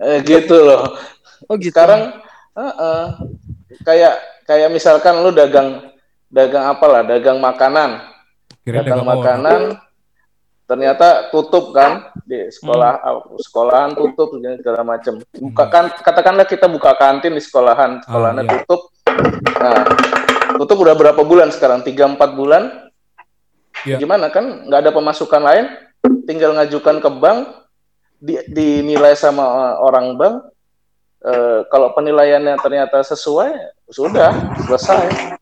[0.00, 0.84] Eh, gitu loh.
[1.44, 1.76] Oh gitu.
[1.76, 2.24] sekarang
[2.56, 3.06] eh, eh,
[3.84, 4.14] kayak
[4.48, 5.92] kayak misalkan lu dagang
[6.32, 8.00] dagang apalah dagang makanan.
[8.64, 9.62] Kira dagang dagang orang.
[10.64, 16.96] Ternyata tutup kan di sekolah ah, sekolahan tutup segala macam buka kan katakanlah kita buka
[16.96, 18.52] kantin di sekolahan sekolahannya iya.
[18.64, 18.80] tutup.
[19.60, 19.84] Nah
[20.56, 21.84] tutup udah berapa bulan sekarang?
[21.84, 22.88] Tiga empat bulan?
[23.84, 24.00] Iya.
[24.00, 24.64] gimana kan?
[24.64, 25.66] Nggak ada pemasukan lain?
[26.24, 27.38] Tinggal ngajukan ke bank
[28.16, 30.34] di, dinilai sama uh, orang bank.
[31.24, 33.48] Eh, kalau penilaiannya ternyata sesuai
[33.88, 35.36] sudah selesai.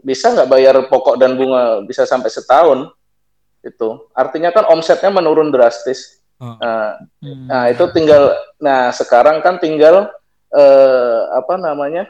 [0.00, 2.88] Bisa nggak bayar pokok dan bunga bisa sampai setahun
[3.60, 6.54] itu artinya kan omsetnya menurun drastis Ah.
[6.54, 7.50] nah, Hmm.
[7.50, 10.06] nah itu tinggal nah sekarang kan tinggal
[10.48, 12.06] eh, apa namanya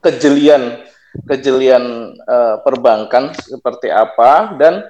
[0.00, 0.80] kejelian
[1.22, 1.84] kejelian
[2.16, 4.88] eh, perbankan seperti apa dan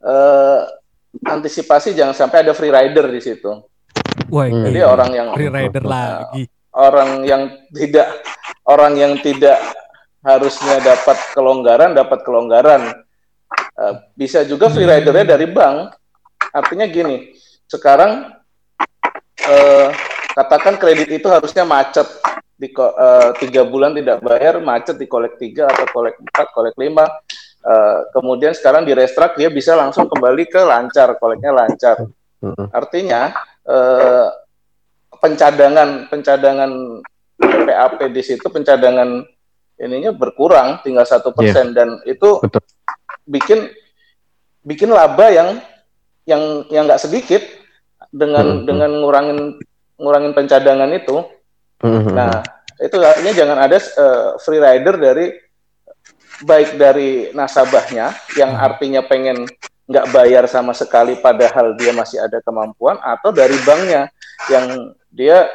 [0.00, 0.60] eh,
[1.22, 3.60] antisipasi jangan sampai ada free rider di situ
[4.28, 4.64] Wah, Hmm.
[4.64, 4.88] jadi gila.
[4.88, 6.42] orang yang free rider lagi.
[6.70, 8.08] orang yang tidak
[8.64, 9.56] orang yang tidak
[10.20, 12.82] harusnya dapat kelonggaran dapat kelonggaran
[14.18, 15.94] bisa juga free ridernya dari bank.
[16.50, 17.30] Artinya gini
[17.68, 18.32] sekarang
[19.44, 19.88] eh,
[20.34, 22.08] katakan kredit itu harusnya macet
[22.58, 27.06] di eh, tiga bulan tidak bayar macet di kolek tiga atau kolek empat kolek lima.
[27.58, 31.96] Eh, kemudian sekarang di restrak dia bisa langsung kembali ke lancar koleknya lancar.
[32.74, 33.34] Artinya
[33.66, 34.26] eh,
[35.18, 36.70] pencadangan pencadangan
[37.38, 39.22] PAP di situ pencadangan
[39.78, 41.74] ininya berkurang tinggal satu persen.
[41.76, 42.62] Dan itu Betul.
[43.24, 43.68] Bikin
[44.62, 45.48] bikin laba yang
[46.24, 47.40] yang yang nggak sedikit
[48.08, 48.64] dengan Hmm.
[48.64, 49.38] dengan ngurangin
[49.98, 51.24] ngurangin pencadangan itu
[51.78, 52.10] Mm-mm.
[52.10, 52.42] Nah,
[52.82, 55.26] itu artinya jangan ada eh, free rider dari
[56.42, 58.66] baik dari nasabahnya yang Hmm.
[58.66, 59.46] artinya pengen
[59.88, 64.10] nggak bayar sama sekali padahal dia masih ada kemampuan atau dari banknya
[64.50, 65.48] yang dia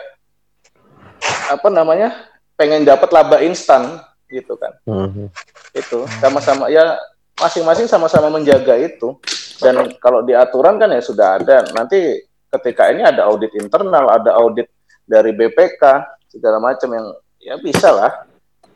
[1.48, 2.16] apa namanya
[2.56, 5.30] pengen dapat laba instan gitu kan Mhm.
[5.76, 6.98] itu sama-sama ya
[7.38, 9.18] masing-masing sama-sama menjaga itu.
[9.62, 11.64] Dan kalau di aturan kan ya sudah ada.
[11.74, 12.20] Nanti
[12.54, 14.70] ketika ini ada audit internal ada audit
[15.08, 15.82] dari BPK
[16.30, 17.08] segala macam yang
[17.42, 18.12] ya bisa lah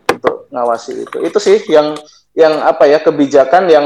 [0.10, 1.18] untuk ngawasi itu.
[1.22, 1.98] Itu sih yang
[2.38, 3.86] yang apa ya kebijakan yang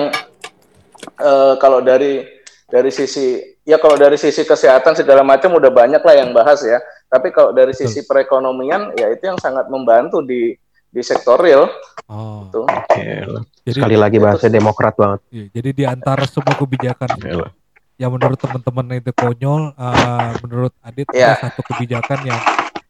[1.20, 2.28] eh, kalau dari
[2.72, 6.80] dari sisi ya kalau dari sisi kesehatan segala macam udah banyak lah yang bahas ya.
[7.12, 10.56] Tapi kalau dari sisi perekonomian ya itu yang sangat membantu di
[10.92, 11.72] di sektor real
[12.06, 13.48] Oh, tuh Gila.
[13.64, 15.20] jadi Sekali lagi bahasnya demokrat banget.
[15.32, 17.48] iya, jadi di antara semua kebijakan Gila.
[18.02, 21.32] yang menurut teman-teman itu konyol, eh, menurut Adit Iya.
[21.32, 22.40] ada satu kebijakan yang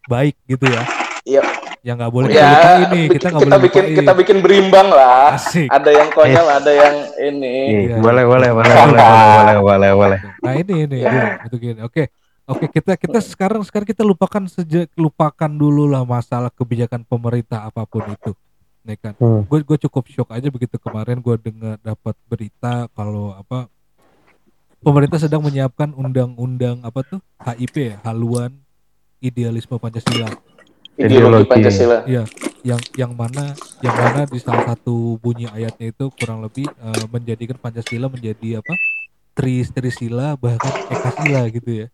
[0.04, 0.82] baik gitu ya.
[1.22, 1.44] Iya.
[1.82, 3.98] Yang nggak boleh ya kita bi- kita nggak kita boleh bikin lupain.
[3.98, 5.66] kita bikin berimbang lah Asik.
[5.68, 7.96] ada yang konyol ada yang ini Ih, Iya.
[8.00, 10.20] boleh, boleh, boleh, boleh, boleh, boleh, boleh, boleh.
[10.40, 11.38] Nah ini ini Ya.
[11.44, 11.80] itu gini.
[11.82, 12.10] Oke,
[12.52, 17.88] oke kita kita sekarang sekarang kita lupakan sejak lupakan dulu lah masalah kebijakan pemerintah apa
[17.88, 18.36] pun itu,
[18.84, 19.14] nih kan.
[19.18, 19.48] Hmm.
[19.48, 23.72] Gue gue cukup shock aja begitu kemarin gue dengar dapat berita kalau apa
[24.82, 28.52] pemerintah sedang menyiapkan undang-undang apa tuh HIP ya, haluan
[29.22, 30.30] idealisme Pancasila.
[30.98, 31.48] ideologi.
[31.48, 32.28] Pancasila Iya,
[32.62, 37.58] yang yang mana yang mana di salah satu bunyi ayatnya itu kurang lebih eh, menjadikan
[37.58, 38.74] Pancasila menjadi apa?
[39.32, 41.88] Tri Trisila bahkan Ekasila gitu ya.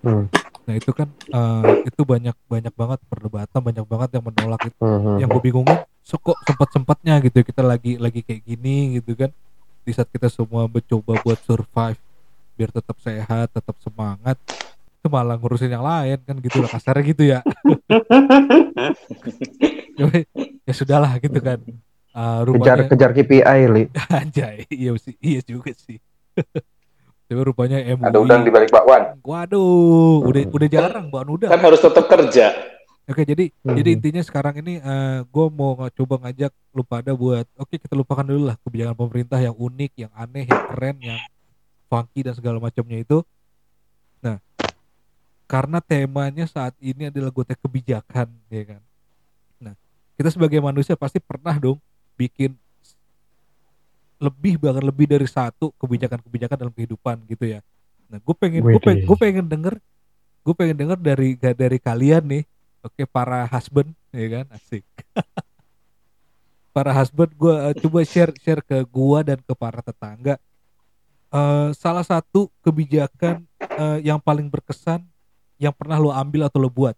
[0.00, 0.26] Hmm.
[0.64, 4.78] Nah itu kan eh, itu banyak banyak banget perdebatan, banyak banget yang menolak itu.
[4.80, 5.16] Mhm.
[5.20, 9.30] Yang gue bingungin, kok sempat sempatnya gitu ya, kita lagi lagi kayak gini gitu kan.
[9.84, 12.00] Di saat kita semua mencoba buat survive
[12.60, 14.36] biar tetap sehat, tetap semangat,
[15.00, 17.40] itu malah ngurusin yang lain kan gitu lah kasarnya gitu ya.
[20.68, 21.58] Ya sudahlah gitu kan.
[22.14, 23.82] Ah, Kejar, rupanya kejar KPI, Li.
[24.22, 25.98] anjay, iya sih, iya juga sih.
[27.30, 28.10] Tapi rupanya MUI.
[28.10, 29.22] Ada udang di balik bakwan.
[29.22, 31.46] Waduh, udah udah jarang Mbak Nuda.
[31.46, 32.50] kan harus tetap kerja
[33.10, 33.74] Oke, jadi Mhm.
[33.74, 34.78] jadi intinya sekarang ini
[35.26, 39.50] gue mau coba ngajak lu pada buat oke kita lupakan dulu lah kebijakan pemerintah yang
[39.50, 41.18] unik, yang aneh, yang keren, yang
[41.90, 43.26] funky dan segala macamnya itu.
[44.22, 44.38] Nah,
[45.50, 48.82] karena temanya saat ini adalah gotek kebijakan, ya kan.
[49.58, 49.74] Nah,
[50.14, 51.82] kita sebagai manusia pasti pernah dong
[52.14, 52.54] bikin
[54.20, 57.64] lebih bahkan lebih dari satu kebijakan-kebijakan dalam kehidupan gitu ya.
[58.12, 59.74] Nah, gue pengen gue pengen, gue pengen denger
[60.40, 62.42] gue pengen denger dari dari kalian nih,
[62.84, 64.84] oke para husband ya kan asik.
[66.76, 70.36] para husband gue coba share share ke gua dan ke para tetangga.
[71.30, 75.00] Eh, salah satu kebijakan eh, yang paling berkesan
[75.60, 76.96] yang pernah lo ambil atau lo buat.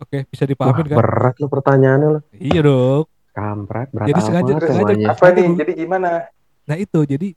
[0.00, 0.96] Oke, bisa Wah, dipahamin kan?
[0.96, 2.20] berat lo pertanyaannya lo.
[2.32, 3.04] Iya dong.
[3.30, 5.06] Kampret, berat Jadi sengaja- sengaja- semuanya.
[5.08, 5.48] Apa nih?
[5.56, 6.10] Jadi gimana?
[6.62, 7.28] Nah itu jadi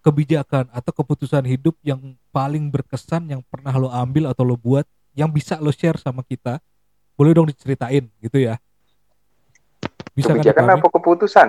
[0.00, 1.98] kebijakan atau keputusan hidup yang
[2.30, 6.62] paling berkesan yang pernah lo ambil atau lo buat yang bisa lo share sama kita
[7.12, 8.54] boleh dong diceritain gitu ya
[10.12, 11.48] bisa kan Kebijakan apa keputusan?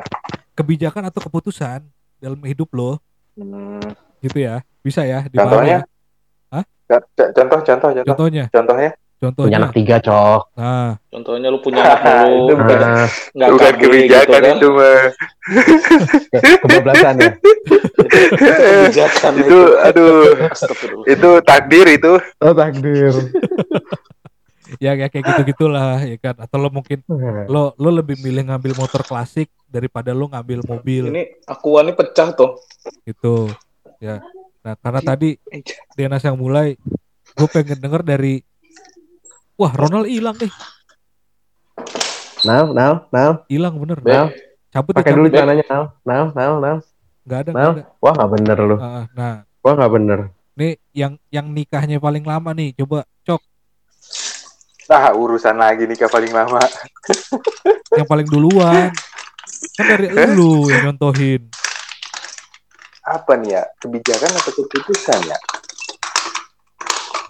[0.53, 1.85] kebijakan atau keputusan
[2.17, 2.97] dalam hidup lo
[3.35, 3.77] Hmm,
[4.19, 5.77] gitu ya bisa ya contohnya?
[5.77, 5.79] ya?
[6.49, 6.63] Hah?
[6.89, 8.05] Co- co- Contoh, contoh, contoh.
[8.09, 8.89] contohnya Contohnya?
[9.17, 10.41] Punya contohnya anak tiga, cok.
[10.53, 14.55] nah Contohnya lu punya anak mulu, Itu bukan- Ah, nggak Bukan KB kebijakan gitu kan.
[14.55, 15.01] itu mah.
[16.61, 17.29] kebablasan ya.
[17.97, 20.21] Kebijakan Itu, aduh.
[21.07, 22.13] Itu takdir itu.
[22.37, 23.13] Oh, takdir.
[24.77, 26.99] ya ya kayak gitu gitulah ya kan atau lo mungkin
[27.47, 32.35] lo lo lebih milih ngambil motor klasik daripada lo ngambil mobil Ini akuan ini pecah
[32.35, 32.59] tuh.
[33.01, 33.47] gitu
[33.97, 34.19] ya
[34.59, 35.39] nah karena tadi
[35.95, 36.75] Denas yang mulai
[37.31, 38.43] gue pengen denger dari
[39.57, 40.49] wah Ronald hilang deh
[42.39, 43.31] Now, now, now.
[43.47, 44.29] hilang bener Now,
[44.69, 45.41] cabut pakai dulu ya.
[45.41, 46.77] celananya now, now, now, now.
[47.25, 47.71] nggak ada Now.
[47.73, 48.75] nggak ada Wah, nggak bener lu.
[48.77, 50.19] Ah, nah Wah, nggak bener.
[50.53, 53.41] nih yang yang nikahnya paling lama nih coba cok
[54.87, 56.61] Nah, urusan lagi nikah paling lama.
[57.99, 58.93] yang paling duluan
[59.73, 61.49] kan dari lu yang nyontohin
[63.03, 63.63] Apa nih ya?
[63.77, 65.37] Kebijakan atau keputusan ya?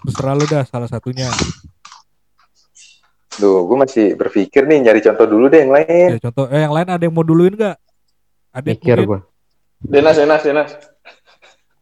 [0.00, 1.26] terserah lu dah salah satunya
[3.38, 6.08] Duh, gue masih berpikir nih nyari contoh dulu deh yang lain.
[6.14, 7.76] ya contoh eh yang lain ada yang mau duluin nggak
[8.50, 9.20] ada yang Mikir gua.
[9.78, 10.70] Denas, Denas, Denas.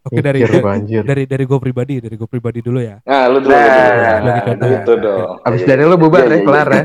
[0.06, 3.56] oke dari Mikir dari dari gue pribadi dari gue pribadi dulu ya Nah, lu dulu.
[3.56, 4.68] Nah, sebagai nah, contoh.
[4.68, 5.36] Gitu dong.
[5.48, 6.76] Abis dari lu bubar iya, ya, iya, kelar iya.
[6.76, 6.84] ya.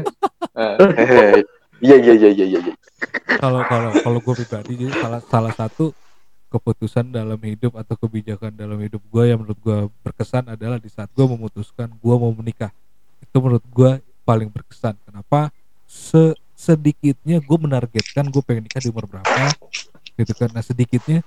[0.55, 0.73] Nah,
[1.81, 2.59] Iya, iya, iya, iya, iya.
[2.61, 2.73] iya.
[3.41, 5.89] kalau kalau kalau gue pribadi jadi salah salah satu
[6.53, 11.09] keputusan dalam hidup atau kebijakan dalam hidup gue yang menurut gue berkesan adalah di saat
[11.09, 12.69] gue memutuskan gue mau menikah
[13.23, 13.91] itu menurut gue
[14.31, 14.95] paling berkesan.
[15.03, 15.51] Kenapa?
[15.83, 19.51] Se sedikitnya gue menargetkan gue pengen nikah di umur berapa
[20.15, 20.49] gitu kan.
[20.55, 21.19] Nah sedikitnya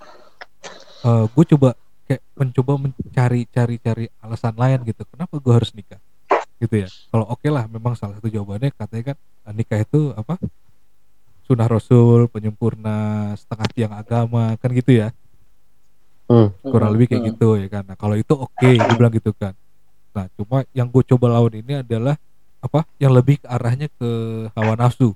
[1.05, 1.77] eh gue coba
[2.09, 5.05] kayak mencoba mencari cari cari alasan lain gitu.
[5.05, 6.01] Kenapa gue harus nikah?
[6.57, 6.89] Gitu ya.
[6.89, 8.73] Kalau oke lah memang salah satu jawabannya.
[8.73, 10.41] Katanya kan eh, nikah itu apa?
[11.45, 15.13] Sunah rasul penyempurna setengah tiang agama kan gitu ya.
[16.25, 16.57] Hmm.
[16.65, 17.31] kurang lebih kayak Hmm.
[17.37, 17.85] gitu ya kan.
[17.85, 19.53] Nah kalau itu oke gue bilang gitu kan.
[20.17, 22.17] Nah cuma yang gue coba lawan ini adalah
[22.65, 24.11] apa yang lebih ke arahnya ke
[24.57, 25.13] hawa nafsu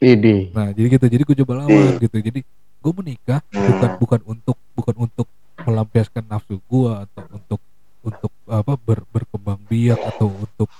[0.00, 0.48] Idi.
[0.56, 2.40] nah jadi gitu jadi gue coba lawan gitu jadi
[2.80, 5.26] gue menikah bukan bukan untuk bukan untuk
[5.60, 7.60] melampiaskan nafsu gue atau untuk
[8.00, 10.72] untuk apa ber, berkembang biak atau untuk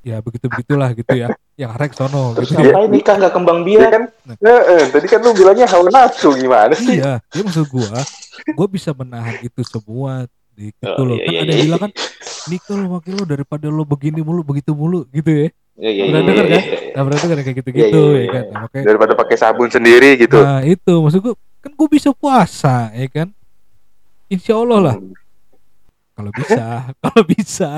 [0.00, 3.66] ya begitu begitulah gitu ya yang arek sono terus gitu ngapain nikah nggak kembang Iya
[3.66, 3.90] biak?
[3.90, 4.02] kan?
[4.38, 7.02] Eh, eh, tadi kan lu bilangnya hawa nafsu gimana sih?
[7.02, 8.06] iya jadi maksud gua
[8.54, 11.66] gua bisa menahan itu semua di gitu Oh, loh iya, kan iya, ada yang iya.
[11.66, 11.92] bilang kan
[12.46, 16.16] nikah lo makin lo daripada lo begini mulu begitu mulu gitu ya Iya, iya, Pernah
[16.16, 16.62] iya, denger iya, kan?
[16.64, 16.78] iya.
[16.88, 18.48] nah berarti kan kayak gitu Iya, gitu iya, ya iya, kan iya.
[18.48, 20.38] nah, makanya Daripada pakai sabun sendiri gitu.
[20.38, 23.28] nah itu maksud gua kan gua bisa puasa ya kan
[24.26, 24.96] insya Allah lah
[26.12, 26.64] kalau bisa
[27.02, 27.70] kalau bisa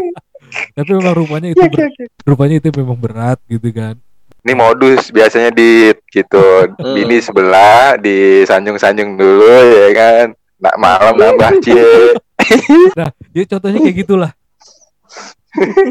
[0.74, 1.92] tapi memang rupanya itu ber-
[2.24, 3.94] rupanya itu memang berat gitu kan
[4.40, 6.40] Ini modus biasanya di gitu.
[6.40, 6.96] Hmm.
[6.96, 10.26] Bini sebelah disanjung-sanjung dulu ya kan.
[10.56, 12.16] Nak malam nambah cie.
[12.96, 14.32] Nah, ya contohnya kayak gitulah.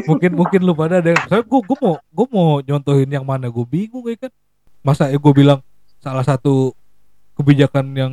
[0.08, 3.60] mungkin mungkin lu pada ada saya gua, gua mau gua mau nyontohin yang mana gue
[3.62, 4.32] bingung ya kan
[4.80, 5.60] masa ya gue bilang
[6.00, 6.72] salah satu
[7.36, 8.12] kebijakan yang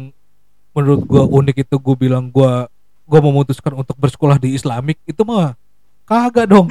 [0.72, 2.68] menurut gua unik itu gue bilang gua
[3.04, 5.56] gua memutuskan untuk bersekolah di Islamik itu mah
[6.04, 6.68] kagak dong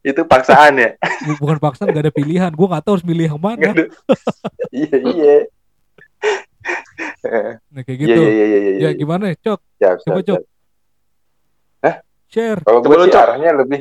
[0.00, 0.90] Itu paksaan ya.
[1.24, 3.72] Bu- bukan paksaan gak ada pilihan gue nggak tahu harus milih yang mana
[4.68, 5.36] Iya, iya.
[7.72, 8.72] nah kayak Iya, gitu iya, iya, iya.
[8.76, 8.90] ya iya.
[8.92, 10.55] gimana ya cok Siap, coba siap, cok siap.
[12.26, 13.80] Share Kalau gue sih arahnya lebih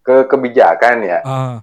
[0.00, 1.20] ke kebijakan ya.
[1.22, 1.56] ah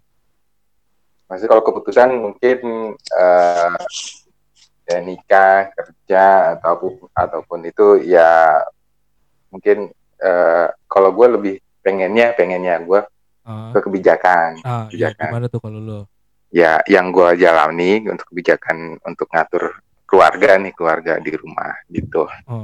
[1.26, 2.58] Maksudnya kalau keputusan mungkin
[2.94, 3.76] eh
[4.86, 8.62] ya nikah, kerja ataupun ataupun itu ya
[9.50, 13.02] mungkin eh kalau gue lebih pengennya pengennya gue
[13.44, 14.62] ah ke kebijakan.
[14.62, 15.28] ah ya Kebijakan.
[15.28, 16.00] gimana tuh kalau lo
[16.50, 22.62] ya yang gue jalani untuk kebijakan untuk ngatur keluarga nih keluarga di rumah gitu Oh.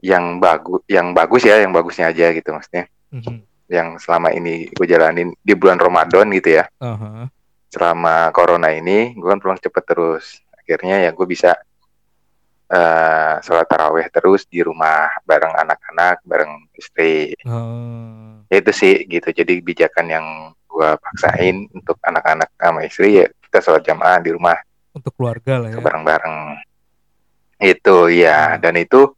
[0.00, 3.40] Yang bagus yang bagus ya yang bagusnya aja gitu maksudnya Mhm.
[3.66, 7.28] yang selama ini gue jalanin di bulan Ramadan gitu ya Aha.
[7.68, 11.56] selama corona ini gue kan pulang cepet terus akhirnya ya gue bisa
[12.68, 18.44] eh sholat taraweh terus di rumah bareng anak-anak bareng istri Oh.
[18.46, 20.26] ya itu sih gitu jadi kebijakan yang
[20.62, 24.60] gue paksain untuk anak-anak sama istri ya kita sholat jamaah di rumah
[24.92, 25.80] Untuk keluarga lah ya.
[25.80, 26.36] bareng-bareng
[27.58, 29.16] itu ya dan itu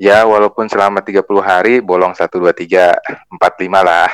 [0.00, 4.08] ya walaupun selama 30 hari bolong 1 2 3 4 5 lah.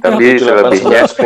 [0.00, 1.20] Tapi selebihnya 10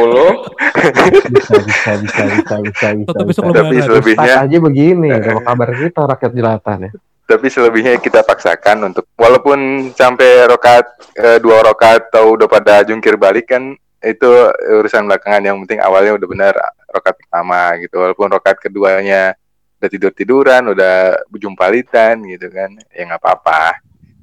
[1.31, 3.55] bisa bisa bisa bisa bisa bisa, Tetap besok bisa.
[3.55, 3.71] lebaran.
[3.71, 6.93] tapi selebihnya aja begini kalau kabar kita rakyat jelatan ya
[7.27, 10.87] tapi selebihnya kita paksakan untuk walaupun sampai rokat
[11.19, 14.31] eh, dua rokat atau udah pada jungkir balik kan itu
[14.79, 15.43] urusan belakangan.
[15.43, 16.55] Yang penting awalnya udah benar
[16.87, 17.99] rokat pertama gitu.
[17.99, 19.35] Walaupun rokat keduanya
[19.77, 20.95] udah tidur tiduran udah
[21.33, 23.77] jumpalitan gitu kan ya nggak apa-apa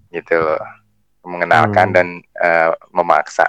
[0.10, 0.62] gitu loh
[1.22, 1.96] mengenalkan Hmm.
[1.96, 3.46] dan eh, memaksa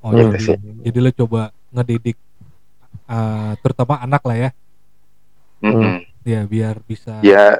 [0.00, 0.30] Oh, Hmm.
[0.30, 2.14] jadi, jadi lo coba ngedidik
[3.06, 4.50] eh, terutama anak lah ya.
[5.58, 6.04] Mm-mm.
[6.22, 7.58] Ya biar bisa ya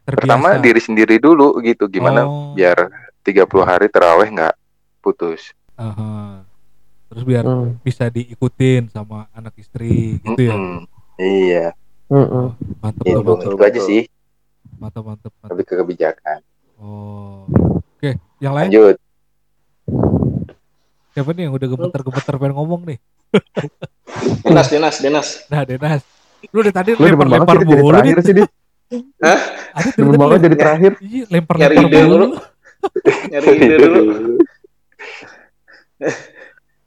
[0.00, 0.16] terbiasa.
[0.16, 2.52] pertama diri sendiri dulu gitu gimana Oh.
[2.52, 4.54] biar 30 hari terawih nggak
[4.98, 6.42] putus Aha.
[7.06, 10.54] Terus biar Hmm, bisa diikutin sama anak istri gitu ya.
[10.54, 10.86] Mm-mm.
[11.16, 11.66] iya
[12.10, 12.48] hmm, hmm.
[12.82, 14.02] Mantep itu, tuh, mantep, itu aja sih
[14.76, 15.50] mantep, mantep, mantep.
[15.54, 16.40] lebih ke kebijakan
[16.80, 17.44] Oh.
[18.00, 18.96] Oke, yang lain lanjut
[21.12, 22.98] siapa nih yang udah gemeter-gemeter pengen ngomong nih?
[24.46, 25.28] Dinas, dinas, dinas.
[25.52, 26.00] Nah, Denas.
[26.50, 28.24] Lu dari tadi lu lempar-lempar mulu terakhir nih.
[28.24, 28.34] sih
[29.76, 32.26] Ada dari demen banget jadi terakhir Iya, Nyari lempar-lempar dulu.
[33.34, 34.00] Nyari ide dulu.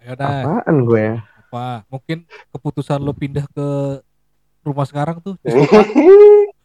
[0.03, 1.15] Ayo apaan gue ya
[1.53, 1.85] apa?
[1.85, 4.01] Mungkin keputusan lo pindah ke
[4.63, 5.51] rumah sekarang tuh di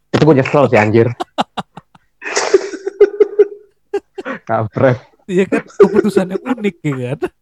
[0.09, 1.11] itu gue nyesel sih anjir
[4.45, 7.33] kampret Iya kan keputusan yang unik ya kan?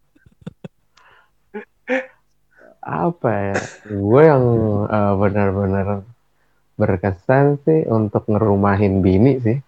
[2.83, 4.45] apa ya gue yang
[4.87, 6.03] eh, benar-benar
[6.77, 9.59] berkesan sih untuk ngerumahin bini sih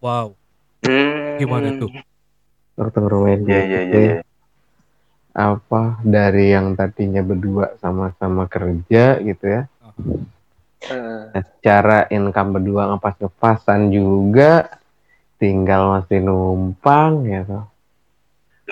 [0.00, 0.32] Wow,
[0.80, 1.36] Hmm.
[1.36, 1.92] gimana tuh?
[2.74, 4.00] untuk ngerumahin Iya bini iya sih.
[4.06, 4.16] iya.
[5.30, 9.68] apa dari yang tadinya berdua sama-sama kerja gitu ya
[10.80, 14.80] Eh, Nah, secara income berdua ngepas-ngepasan juga
[15.36, 17.60] tinggal masih numpang gitu.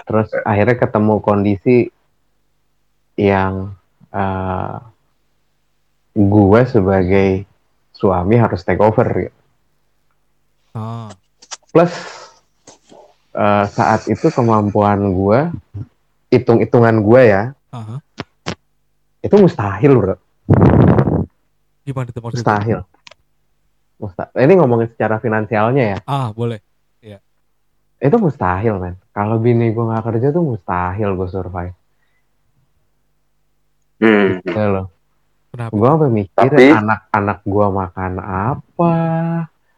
[0.09, 1.93] Terus akhirnya ketemu kondisi
[3.21, 3.77] yang
[4.11, 4.79] eh,
[6.17, 7.47] gue sebagai
[7.93, 9.41] suami harus take over gitu.
[10.73, 11.11] Ah,
[11.71, 11.93] plus
[13.37, 15.41] eh, saat itu kemampuan gue
[16.29, 17.97] hitung-hitungan gue ya aha.
[19.25, 20.17] itu mustahil bro
[21.89, 22.45] Gimana tuh maksudnya?
[22.45, 22.81] mustahil
[23.99, 26.61] Musta- ini ngomongin secara finansialnya ya Ah, boleh.
[27.99, 31.75] itu mustahil men kalau bini gue nggak kerja tuh mustahil gue survive
[33.99, 34.39] Hmm.
[34.39, 34.87] gitu loh
[35.51, 35.73] Kenapa?
[35.73, 38.93] gue sampai mikir Tapi- anak-anak gue makan apa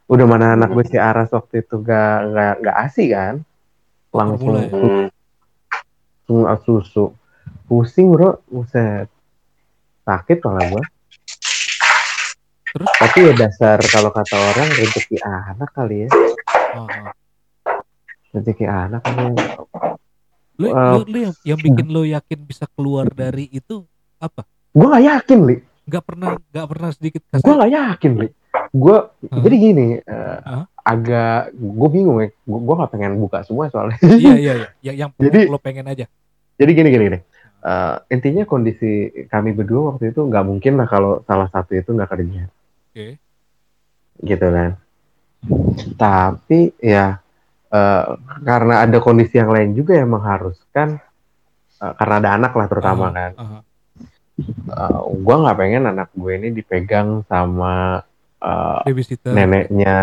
[0.05, 3.41] udah mana anak gue si Aras waktu itu gak gak gak asi kan
[4.13, 4.69] langsung ya?
[4.69, 5.09] Hmm.
[6.29, 7.05] langsung susu
[7.65, 9.09] pusing bro buset
[10.03, 10.85] sakit kalau gue
[12.71, 12.89] Terus?
[12.95, 16.09] tapi ya dasar kalau kata orang rezeki anak kali ya
[16.73, 17.11] ah.
[18.31, 19.47] rezeki anak kali ya.
[20.55, 23.83] Lu, Eh, lu, lu yang, yang bikin lo yakin bisa keluar dari itu
[24.17, 24.45] apa?
[24.71, 28.29] gue gak yakin li Gak pernah, gak pernah sedikit gue gak yakin li
[28.71, 29.43] gue Hmm.
[29.43, 30.65] jadi gini eh, Hah?
[30.81, 34.69] agak gue bingung ya gue gak pengen buka semua soalnya iya, iya, iya.
[34.85, 36.07] Yang, yang Jadi- lo pengen aja.
[36.55, 37.21] jadi gini gini gini
[37.61, 38.89] Eh, intinya kondisi
[39.29, 42.49] kami berdua waktu itu nggak mungkin lah kalau salah satu itu nggak kerja
[42.91, 43.17] Oke.
[44.21, 44.77] gitu kan
[45.97, 47.23] tapi ya
[47.67, 48.05] eh,
[48.43, 50.99] karena ada kondisi yang lain juga yang mengharuskan
[51.79, 53.59] eh, karena ada anak lah terutama Ah, kan aha.
[54.41, 58.01] Eh, gua nggak pengen anak gue ini dipegang sama
[58.83, 59.31] Babysitter.
[59.31, 59.99] neneknya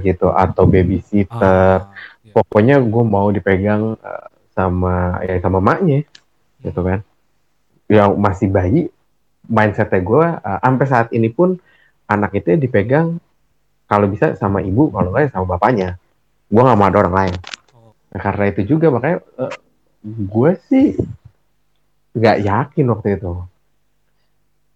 [0.00, 2.32] gitu atau babysitter Ah, iya.
[2.32, 6.08] pokoknya gue mau dipegang eh, sama ya sama maknya
[6.60, 7.04] gitu kan
[7.86, 8.88] yang masih bayi
[9.46, 11.54] mindsetnya gue uh, sampai saat ini pun
[12.06, 13.18] anak itu dipegang
[13.86, 15.88] kalau bisa sama ibu kalau nggak ya sama bapaknya
[16.46, 17.34] gue nggak mau ada orang lain
[18.14, 19.54] nah, karena itu juga makanya uh,
[20.06, 20.86] gue sih
[22.16, 23.32] nggak yakin waktu itu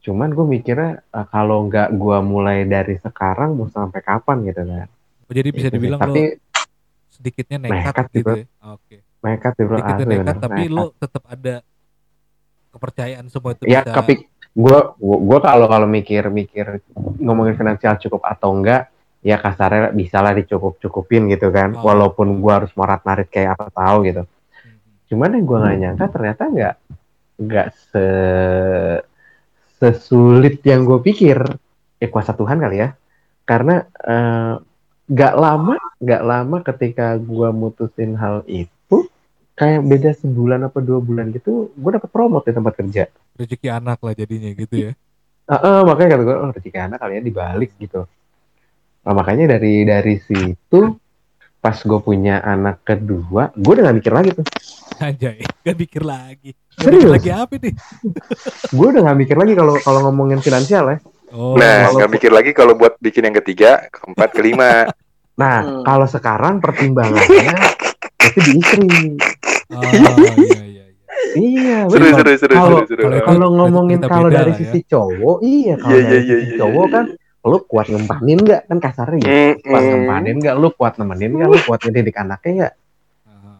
[0.00, 4.88] cuman gue mikirnya uh, kalau nggak gue mulai dari sekarang mau sampai kapan gitu kan
[5.30, 6.58] Oh, jadi bisa Itu dibilang tapi lo
[7.06, 8.46] sedikitnya nekat, nekat gitu ya.
[8.74, 8.96] Oke.
[9.22, 10.74] nekat bro Sedikitnya asli nekat bener, tapi nekat.
[10.74, 11.54] lo tetap ada
[12.74, 13.94] kepercayaan semua itu ya bisa.
[13.94, 14.20] kepik
[14.54, 16.82] gua gua, gua kalau kalau mikir-mikir
[17.22, 18.90] ngomongin finansial cukup atau enggak
[19.20, 21.76] ya kasarnya bisa lah dicukup cukupin gitu kan.
[21.76, 21.86] Oh.
[21.86, 24.22] walaupun gua harus morat marit kayak apa tahu gitu.
[25.12, 26.74] Cuman yang gua nggak nyangka ternyata nggak
[27.40, 28.06] nggak se
[29.80, 31.40] sesulit yang gue pikir.
[32.00, 32.92] Ya kuasa Tuhan kali ya.
[33.48, 34.54] Karena eh,
[35.10, 39.10] nggak lama nggak lama ketika gua mutusin hal itu
[39.58, 43.04] kayak beda sebulan apa dua bulan gitu gue dapet promote di tempat kerja
[43.40, 44.92] rezeki anak lah jadinya gitu ya
[45.44, 48.06] Ah, ah, makanya kata gue, oh rezeki anak kalian dibalik gitu.
[49.02, 50.80] Nah, makanya dari dari situ
[51.58, 54.46] pas gue punya anak kedua, gue udah gak mikir lagi tuh.
[55.00, 57.02] anjay gak mikir lagi Gak Serius?
[57.02, 57.74] mikir lagi apa nih
[58.76, 60.96] Gue udah gak mikir lagi kalau kalau ngomongin finansial ya.
[61.32, 64.70] oh nah, nggak mikir lagi kalau buat bikin yang ketiga, keempat, kelima.
[65.34, 65.82] Nah, Hmm.
[65.82, 67.56] kalau sekarang pertimbangannya
[68.22, 68.86] itu di istri.
[69.72, 69.88] oh,
[70.36, 70.79] iya iya
[71.32, 72.14] iya Iya, Seru, bener.
[72.16, 73.18] seru, seru, Kalau- seru, seru.
[73.22, 74.58] kalau ngomongin kalau beda dari ya.
[74.58, 77.04] sisi cowok, iya kalau Iya, dari iya, iya, sisi iya, cowok iya, kan,
[77.42, 79.28] lu kuat ngempanin nggak kan kasarnya ya?
[79.30, 79.90] Mm, Kuat mm.
[79.90, 80.54] ngempanin nggak?
[80.54, 81.48] Lu kuat nemenin nggak?
[81.48, 82.74] Lu kuat ngedidik anaknya nggak?
[83.22, 83.56] Ah, ah.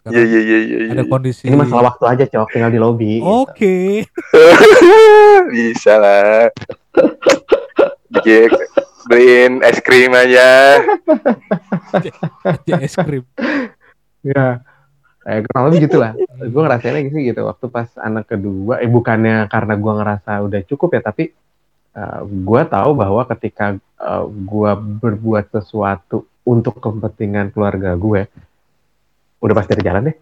[0.00, 0.78] Nah, Iya, iya, iya, iya.
[0.82, 0.90] iya.
[0.90, 3.12] ada kondisi Ini masalah waktu aja, cowok tinggal di lobby.
[3.16, 3.26] gitu.
[3.26, 3.76] oke
[5.52, 6.48] Bisa lah.
[8.10, 8.50] Bikin
[9.06, 10.78] beliin es krim aja.
[12.42, 13.24] aja es krim
[14.20, 14.60] Ya,
[15.26, 16.12] eh, kurang lebih gitu lah.
[16.40, 17.40] gue ngerasainnya gitu gitu.
[17.44, 21.24] Waktu pas anak kedua, eh bukannya karena gue ngerasa udah cukup ya, tapi
[21.92, 24.70] eh, gue tahu bahwa ketika eh, gue
[25.02, 28.26] berbuat sesuatu untuk kepentingan keluarga gue,
[29.40, 30.16] udah pasti ada jalan deh.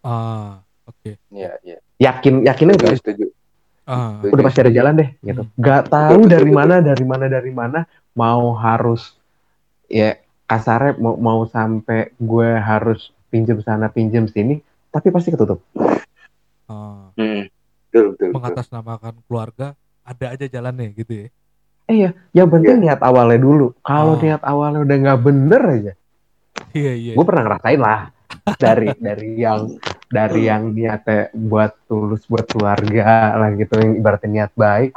[0.00, 1.78] ah oke Iya, iya.
[2.00, 2.98] Yakin, yakin Setuju, enggak?
[3.04, 3.26] setuju.
[3.84, 5.42] ah Udah pasti ada jalan deh, gitu.
[5.58, 7.84] Gak tahu dari mana, dari mana, dari mana
[8.16, 9.14] mau harus
[9.86, 14.58] ya kasarnya mau mau sampai gue harus pinjem sana pinjem sini,
[14.90, 15.62] tapi pasti ketutup.
[16.66, 17.14] ah.
[17.14, 17.46] Hmm.
[17.90, 18.30] Betul, betul, betul.
[18.38, 19.74] mengatasnamakan keluarga
[20.06, 21.28] ada aja jalannya gitu ya
[21.86, 23.74] Eh ya, yang penting niat awalnya dulu.
[23.82, 24.22] Kalau Ah.
[24.22, 25.92] niat awalnya udah nggak bener aja,
[26.70, 28.00] iya iya gue pernah ngerasain lah
[28.62, 29.74] dari dari yang
[30.06, 34.94] dari yang niatnya buat tulus buat keluarga lah gitu, yang ibaratnya niat baik.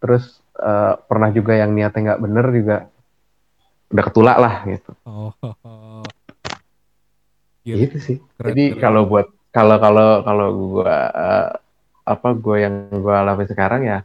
[0.00, 2.76] Terus eh, pernah juga yang niatnya nggak bener juga
[3.92, 4.90] udah ketulak lah gitu.
[5.04, 5.36] oh,
[7.60, 8.16] Gila, Gitu sih.
[8.34, 8.80] keren, Jadi keren.
[8.80, 10.96] kalau buat kalau kalau kalau gue
[12.02, 13.98] apa gue yang gue alami sekarang ya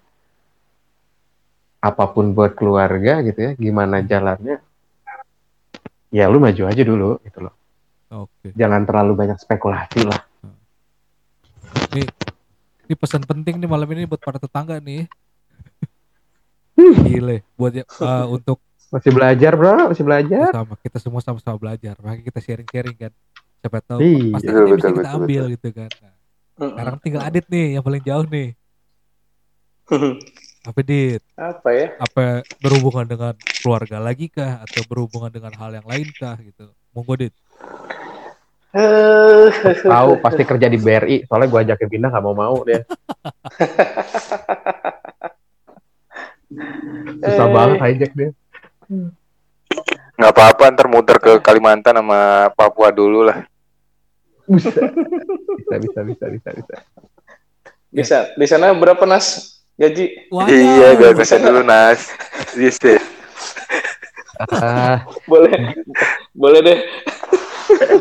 [1.79, 4.57] apa pun buat keluarga gitu ya, gimana jalannya,
[6.09, 7.53] ya lu maju aja dulu gitu loh.
[8.09, 10.17] oke Jangan terlalu banyak spekulasi lah.
[12.85, 15.05] ini pesan penting nih malam ini buat para tetangga nih
[16.75, 16.91] Hmm.
[17.07, 18.59] gile buat ya, eh, untuk
[18.91, 20.51] Masih belajar bro, masih belajar.
[20.51, 23.11] sama kita semua sama-sama belajar makanya kita sharing-sharing kan
[23.59, 24.31] siapa tahu Iya.
[24.33, 25.53] pasti Betul, ini bisa betul, kita betul, ambil betul.
[25.55, 26.13] gitu kan nah,
[26.55, 28.49] sekarang tinggal Adit nih yang paling jauh nih
[30.67, 31.87] apa Dit Apa ya?
[31.95, 32.23] apa
[32.57, 37.33] berhubungan dengan keluarga lagi kah atau berhubungan dengan hal yang lain kah gitu monggo Dit
[38.75, 39.47] Eh,
[39.87, 42.83] Tahu pasti kerja di BRI, soalnya gue ajakin pindah nggak mau mau dia.
[47.23, 47.53] Susah Eh.
[47.55, 48.29] banget hijack dia.
[50.16, 53.43] Nggak apa-apa, ntar muter ke Kalimantan sama Papua dulu lah.
[54.45, 54.72] Bisa,
[55.51, 56.76] bisa, bisa, bisa, bisa, bisa.
[57.89, 58.18] Bisa.
[58.34, 60.32] Di sana berapa nas gaji?
[60.32, 60.51] Waduh.
[60.51, 62.11] Iya, gak bisa dulu, Nas.
[62.53, 62.95] Bisa.
[64.51, 65.76] Ah, Boleh.
[66.32, 66.80] Boleh deh.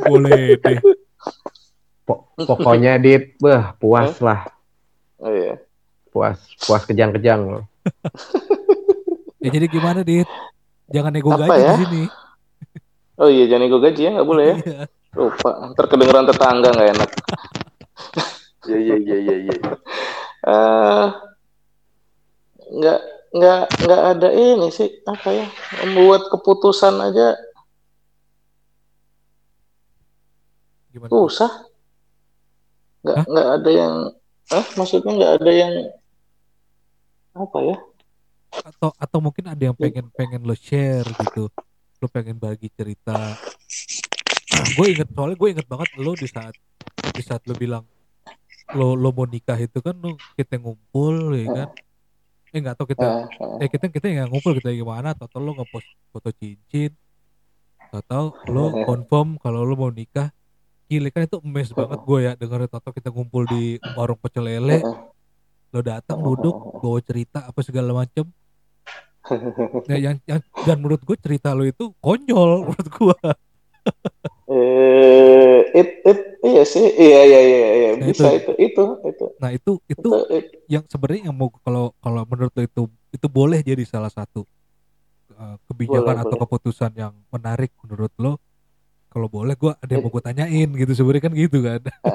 [0.05, 0.77] boleh deh
[2.05, 4.45] po- pokoknya dit, bah, puas lah,
[5.17, 5.57] Oh iya.
[6.13, 7.65] puas, puas kejang-kejang loh.
[9.41, 10.29] ya jadi gimana Dit
[10.93, 11.73] jangan nego Apa gaji ya?
[11.73, 12.03] di sini
[13.15, 14.57] Oh iya, jangan ego gaji ya, nggak boleh ya.
[14.59, 14.79] Iya.
[15.15, 15.71] Lupa.
[15.71, 17.11] Ntar kedengeran tetangga nggak enak.
[18.65, 19.57] Iya, iya, iya, iya, iya.
[20.49, 21.07] Eh,
[22.75, 23.01] nggak
[23.35, 25.47] nggak nggak ada ini sih apa ya
[25.85, 27.37] membuat keputusan aja
[30.89, 31.53] gimana susah
[33.05, 33.95] nggak nggak ada yang
[34.49, 35.75] ah maksudnya nggak ada yang
[37.35, 37.77] apa ya
[38.63, 41.51] atau atau mungkin ada yang pengen pengen lo share gitu.
[41.99, 43.35] Lo pengen bagi cerita.
[44.79, 46.55] Gue inget soalnya gue inget banget lo di saat
[47.15, 47.83] di saat lo bilang
[48.73, 51.69] lo lo mau nikah itu kan lo kita ngumpul ya kan?
[52.55, 53.07] Eh nggak tahu kita
[53.59, 55.13] Eh, eh, kita kita nggak ngumpul kita gimana?
[55.19, 56.95] Atau lo ngepost foto cincin.
[57.91, 60.31] Atau lo confirm kalau lo mau nikah.
[60.85, 64.85] Gile kan itu emes banget gue ya dengerin Toto kita ngumpul di warung pecel lele.
[65.73, 68.29] Lo datang duduk bawa cerita apa segala macem
[69.85, 73.17] Nah, yang, yang dan menurut gue cerita lo itu konyol menurut gue
[74.49, 78.53] eh it it iya sih iya iya iya iya Nah, bisa itu.
[78.53, 79.25] itu itu itu.
[79.41, 80.11] Nah itu itu itu,
[80.69, 82.83] yang sebenarnya yang mau kalau kalau menurut lo itu
[83.15, 84.45] itu boleh jadi salah satu
[85.37, 86.43] uh, kebijakan Boleh, atau boleh.
[86.45, 88.33] keputusan yang menarik menurut lo
[89.13, 91.81] kalau boleh gua ada yang mau gue tanyain gitu sebenarnya kan gitu kan.
[92.03, 92.11] Eh,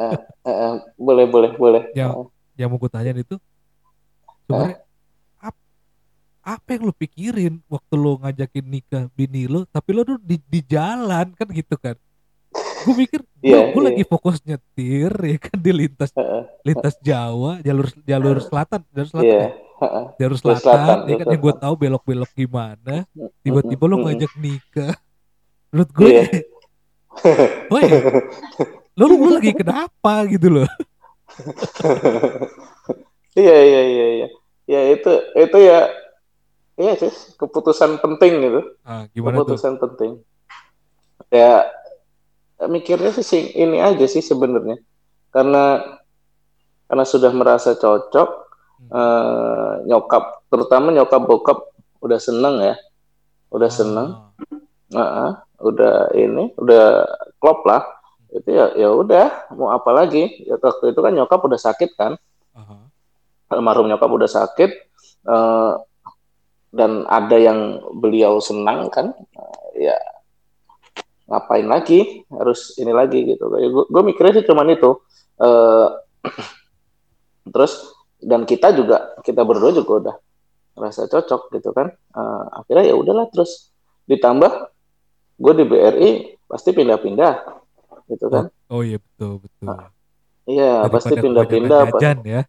[0.45, 1.83] eh, eh, boleh boleh boleh.
[1.95, 2.27] Yang
[2.59, 3.35] yang mau gue tanyain itu
[4.45, 4.88] sebenarnya ap-
[6.57, 10.59] apa yang lo pikirin waktu lo ngajakin nikah bini lo tapi lo tuh di, di
[10.65, 11.93] jalan kan gitu kan
[12.85, 13.87] gue mikir gue Iya, gue iya.
[13.93, 16.09] lagi fokus nyetir ya kan di lintas
[16.65, 19.49] lintas Jawa jalur jalur selatan jalur selatan iya ya?
[19.79, 20.05] eh, eh.
[20.19, 21.63] jalur selatan, selatan, ya kan yang gue selatan.
[21.63, 22.95] tahu belok-belok gimana
[23.45, 24.93] tiba-tiba lo ngajak nikah
[25.69, 26.23] menurut gue Iya.
[27.71, 27.83] woi
[28.95, 30.67] lo lo lagi kenapa gitu loh
[33.37, 34.27] iya iya iya iya
[34.69, 35.89] ya itu itu ya
[36.79, 38.61] iya sih keputusan penting gitu.
[38.87, 39.53] Ah, gimana tuh?
[39.53, 40.23] Keputusan penting.
[41.29, 41.67] Ya
[42.71, 44.79] mikirnya sih ini aja sih sebenarnya.
[45.29, 45.83] Karena
[46.87, 48.29] karena sudah merasa cocok
[48.89, 51.59] eh, nyokap terutama nyokap bokap
[51.99, 52.75] udah seneng ya.
[53.51, 54.09] Udah seneng.
[54.15, 54.25] Ah,
[54.89, 57.05] Heeh, udah ini udah
[57.37, 57.83] klop lah.
[58.31, 60.47] Itu ya ya udah mau apa lagi?
[60.47, 62.15] Ya waktu itu kan nyokap udah sakit kan.
[62.55, 62.87] Aha.
[63.49, 64.69] almarhum nyokap udah sakit
[65.25, 65.73] eh,
[66.69, 69.97] dan ada yang beliau senang kan eh, ya
[71.29, 72.25] ngapain lagi?
[72.29, 73.49] Harus ini lagi gitu.
[73.89, 74.97] Gue mikirnya sih cuman itu.
[75.41, 75.87] Eh,
[77.53, 80.15] terus dan kita juga kita berdua juga udah
[80.77, 81.89] merasa cocok gitu kan.
[81.93, 83.73] Eh, akhirnya ya udahlah terus
[84.09, 84.73] ditambah
[85.39, 86.09] gue di BRI
[86.49, 87.33] pasti pindah-pindah
[88.09, 88.49] gitu kan.
[88.69, 89.69] Oh iya betul betul.
[90.49, 91.81] Iya Daripada pasti pindah-pindah
[92.25, 92.41] ya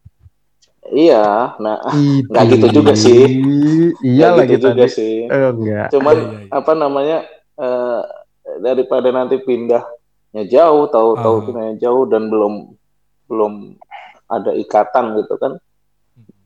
[0.92, 1.78] iya nah.
[2.26, 3.22] Nggak gitu juga sih.
[4.00, 4.94] Iya lagi gitu juga tadi.
[4.94, 5.88] sih Eh, enggak.
[5.90, 6.52] cuman Iya, iya, iya.
[6.52, 7.18] apa namanya
[7.56, 8.00] eh,
[8.58, 11.44] daripada nanti pindahnya jauh tahu-tahu Ah.
[11.44, 12.74] pindahnya jauh dan belum
[13.24, 13.78] belum
[14.26, 15.58] ada ikatan gitu kan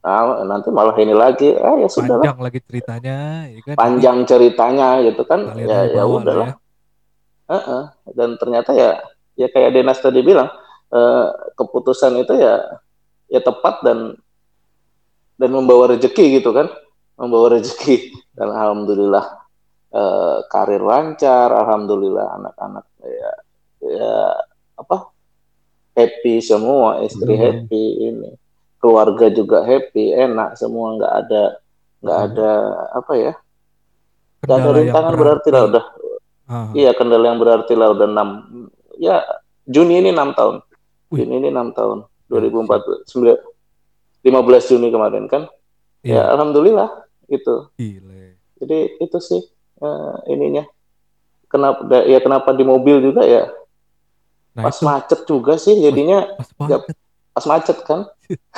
[0.01, 3.17] nah, nanti malah ini lagi ah ya sudah lah panjang lagi ceritanya
[3.49, 6.57] ya kan panjang ceritanya gitu kan Kalian ya ya udahlah lah
[7.45, 7.83] Heeh.
[8.13, 9.01] dan ternyata ya
[9.35, 10.49] ya kayak Denas tadi bilang
[10.91, 12.61] eh, keputusan itu ya
[13.29, 14.13] ya tepat dan
[15.35, 16.71] dan membawa rezeki gitu kan.
[17.15, 18.11] Membawa rezeki.
[18.37, 19.27] Dan alhamdulillah
[19.95, 23.31] eh, karir lancar alhamdulillah anak-anak ya
[23.79, 24.15] ya
[24.75, 25.07] apa
[25.95, 27.43] happy semua istri Hmm.
[27.63, 28.31] happy ini
[28.83, 31.43] keluarga juga happy enak semua nggak ada
[32.03, 32.27] nggak Hmm.
[32.27, 32.51] ada
[32.91, 33.33] apa ya
[34.43, 35.85] nggak ada rintangan berarti lah udah.
[36.45, 38.29] Ah, Iya kendala yang berarti lah udah enam
[38.99, 39.23] ya
[39.65, 40.59] Juni ini enam tahun.
[41.09, 43.39] Juni ini enam tahun 2014 sembilan
[44.25, 44.33] 15
[44.73, 45.47] Juni kemarin kan?
[46.01, 46.21] Iya.
[46.21, 46.89] ya alhamdulillah
[47.29, 48.37] itu gile.
[48.61, 49.41] Jadi itu sih
[49.79, 50.65] eh, ininya.
[51.47, 53.47] Kenapa ya kenapa di mobil juga ya?
[54.57, 54.85] Nah pas itu.
[54.85, 56.35] macet juga sih jadinya.
[56.35, 56.97] Pas macet.
[57.31, 58.01] Pas macet kan?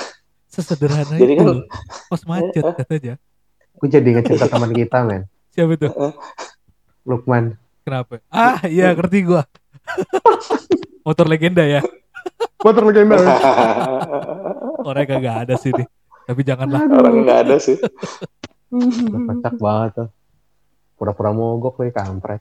[0.53, 1.67] Sesederhana Jadi itu kan-
[2.09, 3.15] pas macet katanya.
[3.77, 5.29] Gue jadi ngecek teman kita, men.
[5.53, 5.89] siapa itu?
[7.05, 7.61] Lukman.
[7.85, 8.19] kenapa?
[8.33, 9.45] Ah iya ngerti gua.
[11.07, 11.85] Motor legenda ya.
[12.65, 13.15] Motor legenda.
[14.87, 15.87] orangnya kagak ada sih nih.
[16.25, 16.81] Tapi janganlah.
[16.87, 17.75] Orang nggak ada sih.
[18.71, 20.09] Udah kocak banget tuh.
[20.95, 22.41] Pura-pura mogok nih kampret.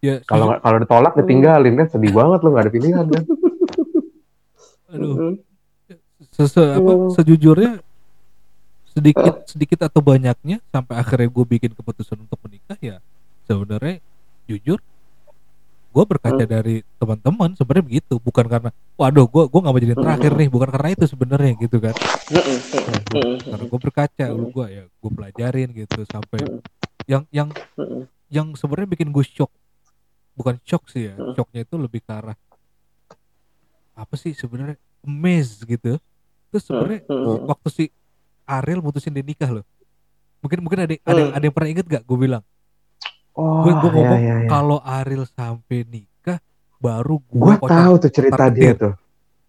[0.00, 1.86] ya Kalau nggak- kalau ditolak ditinggalin kan.
[1.88, 3.24] Sedih banget lu nggak ada pilihan kan.
[4.90, 5.36] aduh.
[6.40, 7.80] Apa sejujurnya
[8.90, 12.98] sedikit sedikit atau banyaknya sampai akhirnya gue bikin keputusan untuk menikah ya
[13.46, 14.02] sebenarnya
[14.44, 14.82] jujur
[16.00, 20.32] gue berkaca dari teman-teman sebenarnya begitu bukan karena waduh gue gue nggak mau jadi terakhir
[20.32, 21.92] nih bukan karena itu sebenarnya gitu kan.
[23.44, 26.40] Karena gue berkaca lu gue ya gue pelajarin gitu sampai
[27.04, 27.52] yang yang
[28.32, 29.52] yang sebenarnya bikin gue shock
[30.32, 31.36] bukan shock sih ya Hmm.
[31.36, 32.38] shocknya itu lebih ke arah
[33.92, 36.00] apa sih sebenarnya amazed gitu.
[36.48, 37.04] Terus sebenarnya
[37.44, 37.84] waktu si
[38.48, 39.68] Ariel mutusin dia nikah loh.
[40.40, 41.36] Mungkin mungkin ada ada Hmm.
[41.36, 42.40] ada yang pernah inget gak gue bilang
[43.32, 44.48] Oh, gue gue ngomong iya, iya.
[44.48, 46.42] kalau Ariel sampai nikah
[46.76, 48.58] baru gue Gue tahu tuh cerita targetin.
[48.58, 48.92] dia tuh.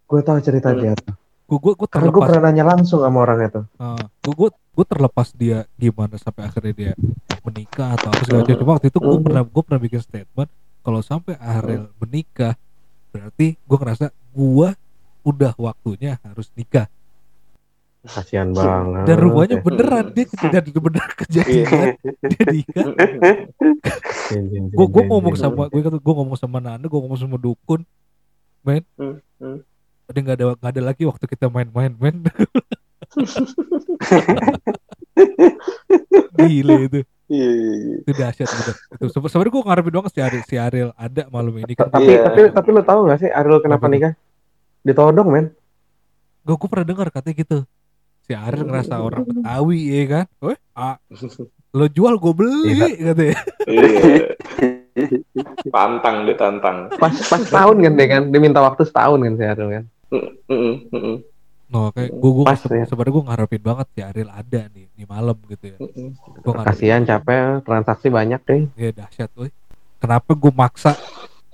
[0.05, 0.79] Gue tahu cerita Hmm.
[0.79, 1.13] dia tuh.
[1.43, 3.65] gue gue gue Karena gue terlepas pernah nanya langsung sama orangnya tuh.
[4.21, 6.91] gue gue gue terlepas dia gimana sampai akhirnya dia
[7.41, 10.99] menikah atau apa segala macam cuma waktu itu gue pernah gue pernah bikin statement kalau
[11.01, 12.55] sampai Ariel menikah
[13.09, 14.69] berarti gue ngerasa gue
[15.21, 16.87] udah waktunya harus nikah
[18.01, 19.05] Kasihan banget.
[19.05, 19.61] dan rupanya ya.
[19.61, 21.65] beneran dia kejadian bener kejadian
[22.25, 22.85] dia nikah
[24.27, 27.37] Jin, jin, jin, gue gue ngomong sama gue gue ngomong sama Nanda gue ngomong sama
[27.37, 27.85] dukun
[28.61, 29.59] men Hmm, hmm.
[30.07, 32.25] ada nggak ada nggak ada lagi waktu kita main-main men
[36.33, 37.95] gile itu Iya, iya, iya.
[37.97, 41.53] itu dahsyat gitu itu Se- sebenarnya gue ngarepin banget si Ariel si Ariel ada malam
[41.55, 42.27] ini kan Tapi Iya.
[42.27, 44.13] tapi tapi lo tahu gak sih Ariel kenapa nikah?
[44.81, 45.45] Ditodong men.
[46.41, 47.57] gue gue pernah dengar katanya gitu
[48.21, 50.95] si Ariel ngerasa orang Betawi ya kan Weh, ah,
[51.77, 54.35] lo jual gue beli katanya Iya.
[55.69, 56.91] Pantang ditantang.
[56.93, 59.83] Pas pas tahun kan dia kan, dia minta waktu setahun kan si Ariel kan.
[60.11, 61.15] Mm-mm, mm-mm,
[61.71, 62.83] no kayak gue gue Pas, ya.
[62.83, 67.01] sebenarnya gue ngarepin banget si Ariel ada nih di malam gitu ya gue ngarepin Kasihan
[67.07, 68.61] capek transaksi banyak deh.
[68.75, 69.47] ya dahsyat weh
[69.95, 70.99] kenapa gue maksa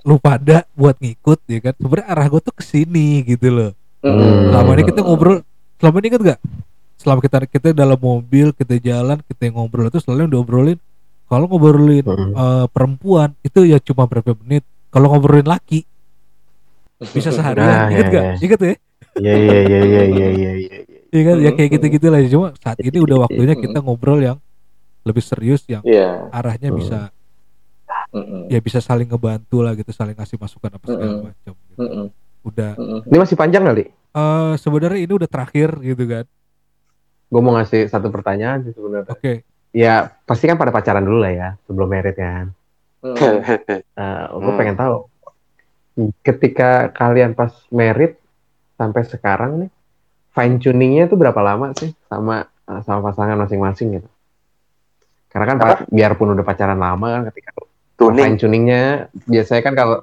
[0.02, 3.70] lu pada buat ngikut ya kan sebenarnya arah gue tuh ke sini gitu loh
[4.02, 4.50] Mm-mm.
[4.50, 5.38] selama ini kita ngobrol
[5.78, 6.40] selama ini kan gak
[6.94, 10.78] selama kita kita dalam mobil kita jalan kita ngobrol itu selalu yang diobrolin
[11.24, 12.32] kalau ngobrolin Mm.
[12.32, 15.86] eh, perempuan itu ya cuma berapa menit kalau ngobrolin laki
[17.08, 18.34] bisa seharian Nah, inget ya, gak ya.
[18.40, 18.74] inget ya
[19.18, 20.76] Iya iya iya iya iya iya iya.
[21.08, 21.56] Iya kan ya Mm.
[21.56, 24.38] kayak gitu-gitu lah cuma saat ini udah waktunya kita ngobrol yang
[25.02, 26.26] lebih serius yang Iya.
[26.30, 26.76] arahnya Mm.
[26.76, 26.98] bisa
[28.08, 28.48] Mm-mm.
[28.48, 31.24] ya bisa saling ngebantu lah gitu saling kasih masukan apa segala Mm-mm.
[31.24, 31.78] macam gitu.
[31.78, 32.06] Mm-mm.
[32.48, 32.72] Udah.
[33.04, 33.84] Ini masih panjang kali?
[34.08, 36.24] eh sebenarnya ini udah terakhir gitu kan
[37.28, 39.12] Gue mau ngasih satu pertanyaan sih sebenarnya.
[39.12, 39.32] oke
[39.70, 42.48] Ya pasti kan pada pacaran dulu lah ya sebelum merit kan.
[43.04, 44.40] Mm-mm.
[44.42, 45.06] gue pengen tahu
[46.22, 48.16] ketika kalian pas merit
[48.74, 49.70] sampai sekarang nih
[50.32, 52.48] fine tuningnya itu berapa lama sih sama
[52.82, 54.08] sama pasangan masing-masing gitu?
[55.28, 57.50] Karena kan pa- biarpun udah pacaran lama kan ketika
[57.98, 58.24] Tuning.
[58.24, 58.82] fine tuningnya
[59.26, 59.96] biasanya kan kalau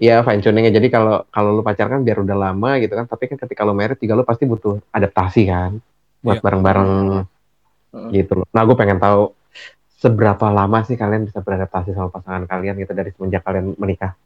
[0.00, 3.28] ya fine tuningnya jadi kalau kalau lu pacaran kan biar udah lama gitu kan tapi
[3.28, 5.76] kan ketika lu merit juga lu pasti butuh adaptasi kan
[6.22, 6.44] buat Iya.
[6.44, 6.88] bareng-bareng
[7.92, 8.08] Mm.
[8.08, 8.48] gitu loh.
[8.56, 9.36] Nah gue pengen tahu
[10.00, 14.16] seberapa lama sih kalian bisa beradaptasi sama pasangan kalian gitu dari semenjak kalian menikah?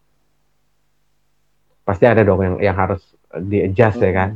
[1.82, 3.02] Pasti ada dong yang yang harus
[3.42, 4.30] di adjust ya kan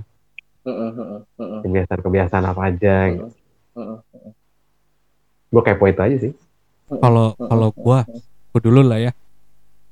[0.66, 0.90] mm-mm,
[1.38, 2.96] mm-mm, kebiasaan-kebiasaan apa aja.
[3.10, 3.26] Gitu.
[5.50, 6.32] Gue kepo itu aja sih.
[6.90, 8.02] kalau kalau gua
[8.50, 9.14] gua dulu lah ya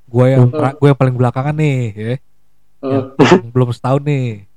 [0.09, 2.15] gua yang tra- gua yang paling belakangan nih ya.
[2.79, 2.91] Mm.
[3.21, 4.49] yang belum setahun nih.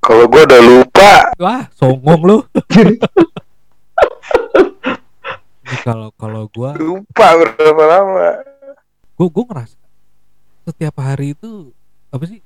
[0.00, 1.12] Kalau gue udah lupa.
[1.36, 2.38] wah songong lu.
[5.60, 8.30] Ini kalau kalau gua Lupa berapa lama.
[9.14, 9.76] gua gua ngerasa
[10.64, 11.70] setiap hari itu
[12.10, 12.40] apa sih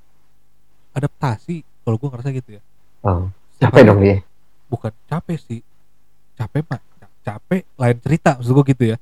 [0.93, 2.63] adaptasi kalau gua ngerasa gitu ya.
[3.01, 3.29] Oh,
[3.59, 4.21] capek dong dia.
[4.69, 5.61] bukan capek sih.
[6.35, 6.81] Capek mah
[7.25, 8.97] capek lain cerita maksud gua gitu ya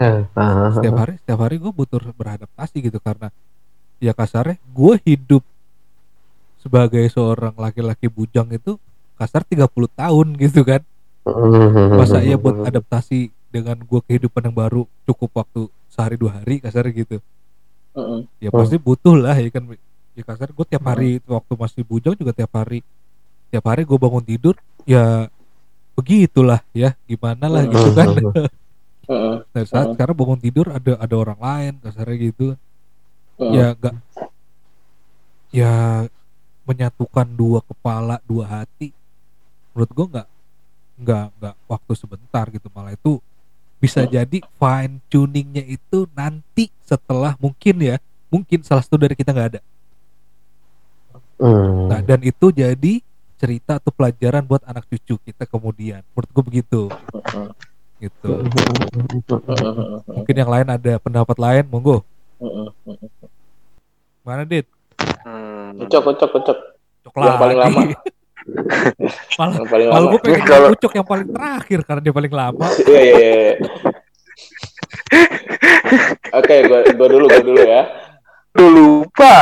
[0.00, 3.28] setiap hari setiap hari gue butuh beradaptasi gitu karena
[4.00, 5.44] ya kasarnya gue hidup
[6.64, 8.80] sebagai seorang laki-laki bujang itu
[9.20, 10.80] kasar 30 tahun gitu kan.
[12.00, 16.88] Masa iya buat adaptasi dengan gue kehidupan yang baru cukup waktu sehari dua hari kasar
[16.88, 17.20] gitu.
[18.40, 19.68] Ya pasti butuh lah ya kan.
[20.16, 22.80] Ya kasar gue tiap hari waktu masih bujang juga tiap hari.
[23.52, 24.56] Tiap hari gue bangun tidur
[24.88, 25.28] ya
[25.92, 28.16] begitulah ya gimana lah gitu kan
[29.10, 29.34] Mm-mm.
[29.42, 29.94] Nah, saat Hmm.
[29.98, 32.54] sekarang bangun tidur ada ada orang lain kasarnya gitu
[33.36, 33.52] Mm-mm.
[33.52, 33.94] ya gak
[35.50, 36.06] ya
[36.62, 38.94] menyatukan dua kepala dua hati
[39.74, 40.28] menurut gua nggak
[41.00, 43.18] nggak nggak waktu sebentar gitu malah itu
[43.80, 44.12] bisa Hmm.
[44.12, 47.96] jadi fine tuningnya itu nanti setelah mungkin ya
[48.28, 49.60] mungkin salah satu dari kita nggak ada
[51.40, 51.88] Hmm.
[51.88, 53.00] nah dan itu jadi
[53.40, 56.80] cerita atau pelajaran buat anak cucu kita kemudian menurut gua begitu
[57.10, 57.50] Mm-mm.
[58.00, 58.30] Gitu
[60.16, 62.00] mungkin yang lain ada pendapat lain monggo
[64.22, 64.64] mana dit
[65.20, 65.76] Hmm.
[65.78, 66.58] Ucok, ucok, ucok.
[67.02, 67.80] coklat Yang paling lama.
[69.38, 70.10] malah Yang paling Malah lama.
[70.10, 72.66] gue pengen Kalau- Ucok yang paling terakhir karena dia paling lama.
[72.88, 73.52] Iya, iya, iya.
[76.32, 77.82] Oke, gua, gua dulu, gua dulu ya.
[78.54, 79.34] Lu lupa.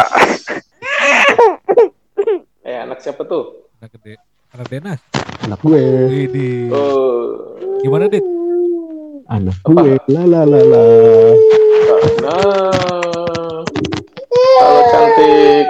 [2.61, 3.71] Eh, anak siapa tuh?
[3.79, 4.19] Anak gede,
[4.51, 5.01] anak Denas.
[5.43, 6.69] Anak gue, Widih.
[6.69, 6.98] Oh?
[9.49, 9.81] Apa?
[9.81, 10.83] gue, la la la la.
[12.21, 13.65] nah.
[14.61, 15.67] Halo cantik.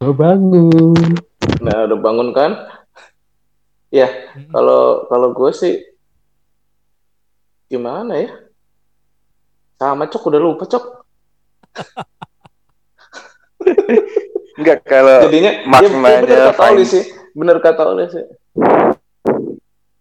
[0.00, 1.12] Gue bangun.
[1.60, 2.56] Nah, udah bangun kan?
[3.92, 4.08] Ya,
[4.48, 5.84] kalau kalau gue sih
[7.68, 8.32] gimana ya?
[9.76, 10.84] Sama cok udah lupa cok.
[14.56, 16.62] Enggak kalau Jadinya ya, maknanya ya bener kata.
[16.72, 17.04] Oli sih,
[17.36, 18.24] bener kata Oli sih.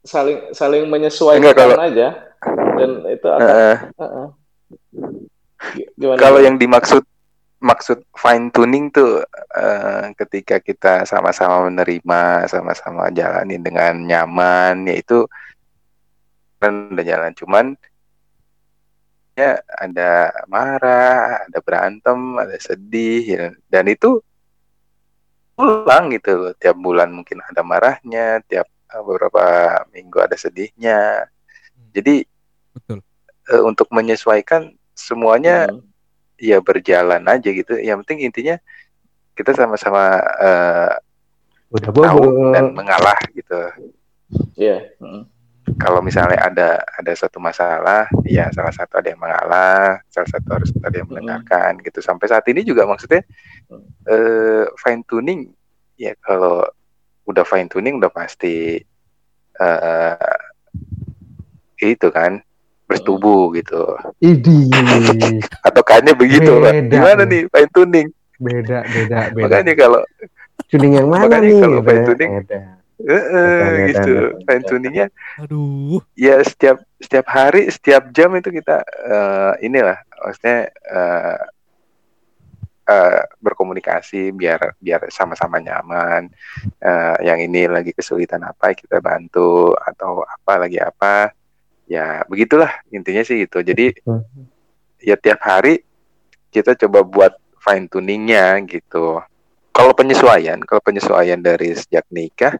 [0.04, 2.08] Saling saling menyesuaikan Enggak, kalau- aja
[2.76, 4.28] dan itu akan Heeh.
[5.80, 6.20] G- Gimana?
[6.20, 7.08] kalau yang dimaksud
[7.64, 9.24] maksud fine tuning tuh
[9.56, 15.24] eh, ketika kita sama-sama menerima, sama-sama jalani dengan nyaman, yaitu
[16.60, 17.66] kan udah jalan cuman
[19.40, 23.46] ya ada marah, ada berantem, ada sedih ya.
[23.72, 24.20] dan itu
[25.56, 26.54] pulang gitu loh.
[26.60, 28.68] Tiap bulan mungkin ada marahnya, tiap
[29.02, 29.42] beberapa
[29.90, 31.26] minggu ada sedihnya.
[31.90, 32.22] Jadi
[32.74, 33.02] betul
[33.50, 35.82] eh, untuk menyesuaikan semuanya Hmm.
[36.38, 37.74] ya berjalan aja gitu.
[37.76, 38.56] Yang penting intinya
[39.34, 40.92] kita sama-sama eh,
[41.74, 42.54] Udah tahu bobo.
[42.54, 43.62] dan mengalah gitu.
[44.54, 44.94] Iya.
[45.02, 45.26] Hmm.
[45.80, 46.70] Kalau misalnya ada
[47.00, 51.80] ada satu masalah, ya salah satu ada yang mengalah, salah satu harus ada yang mendengarkan
[51.82, 52.04] gitu.
[52.04, 53.24] Sampai saat ini juga maksudnya
[53.72, 53.86] Mm.
[54.06, 55.42] eh, fine tuning
[55.96, 56.68] ya kalau
[57.24, 58.80] udah fine tuning udah pasti
[59.54, 60.38] eh
[61.84, 62.40] itu kan
[62.84, 63.96] bersetubuh gitu.
[64.20, 64.72] Idi.
[65.68, 66.72] Atau kayaknya begitu, Pak.
[66.72, 67.44] Beda Gimana nih.
[67.44, 68.08] nih fine tuning?
[68.40, 69.44] Beda, beda, beda.
[69.44, 70.02] Makanya kalau
[70.70, 71.60] Tuning yang mana Makanya nih?
[71.60, 72.60] kalau gitu fine tuning, Beda.
[73.04, 74.44] eh, eh, Beda, gitu beda.
[74.48, 75.06] fine tuningnya
[75.36, 81.38] aduh ya setiap setiap hari setiap jam itu kita eh, inilah maksudnya eh,
[82.84, 86.28] eh, berkomunikasi biar biar sama-sama nyaman.
[86.80, 91.32] Eh, yang ini lagi kesulitan apa kita bantu atau apa lagi apa.
[91.88, 93.60] Ya begitulah intinya sih gitu.
[93.64, 94.24] Jadi Hmm.
[95.04, 95.84] ya tiap hari
[96.52, 99.20] kita coba buat fine tuningnya gitu.
[99.74, 102.56] Kalau penyesuaian kalau penyesuaian dari sejak nikah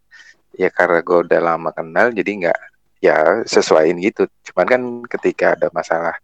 [0.58, 2.60] ya karena gue udah lama kenal jadi nggak
[3.04, 4.26] ya sesuaiin gitu.
[4.52, 6.16] Cuman kan ketika ada masalah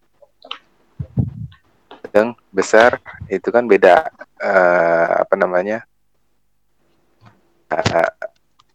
[2.14, 2.98] yang besar
[3.30, 4.10] itu kan beda
[4.42, 5.86] eh, apa namanya
[7.70, 8.12] eh,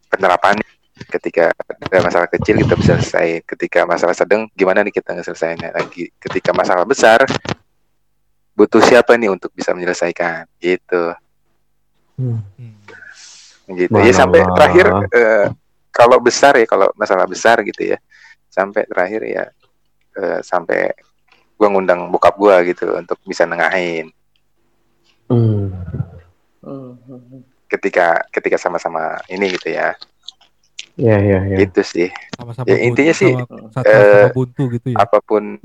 [0.09, 0.65] penerapannya
[0.95, 3.43] ketika ada masalah kecil kita bisa selesai.
[3.43, 6.07] Ketika masalah sedang gimana nih kita ngeselesainya lagi?
[6.15, 7.27] Ketika masalah besar
[8.55, 10.47] butuh siapa nih untuk bisa menyelesaikan?
[10.57, 11.03] Gitu.
[12.15, 12.39] Hmm.
[13.67, 13.91] Gitu.
[13.91, 15.47] Ya sampai terakhir eh,
[15.91, 17.97] kalau besar ya kalau masalah besar gitu ya
[18.47, 19.43] sampai terakhir ya
[20.15, 20.95] eh, sampai
[21.55, 24.11] gua ngundang bokap gua gitu untuk bisa nengahin
[25.25, 25.73] Hmm.
[27.65, 29.97] Ketika ketika sama-sama ini gitu ya
[30.95, 31.57] Iya, iya, iya.
[31.65, 35.57] gitu sih sama-sama Ya, buntu, intinya sih, sama, sama eh, buntu gitu ya apa pun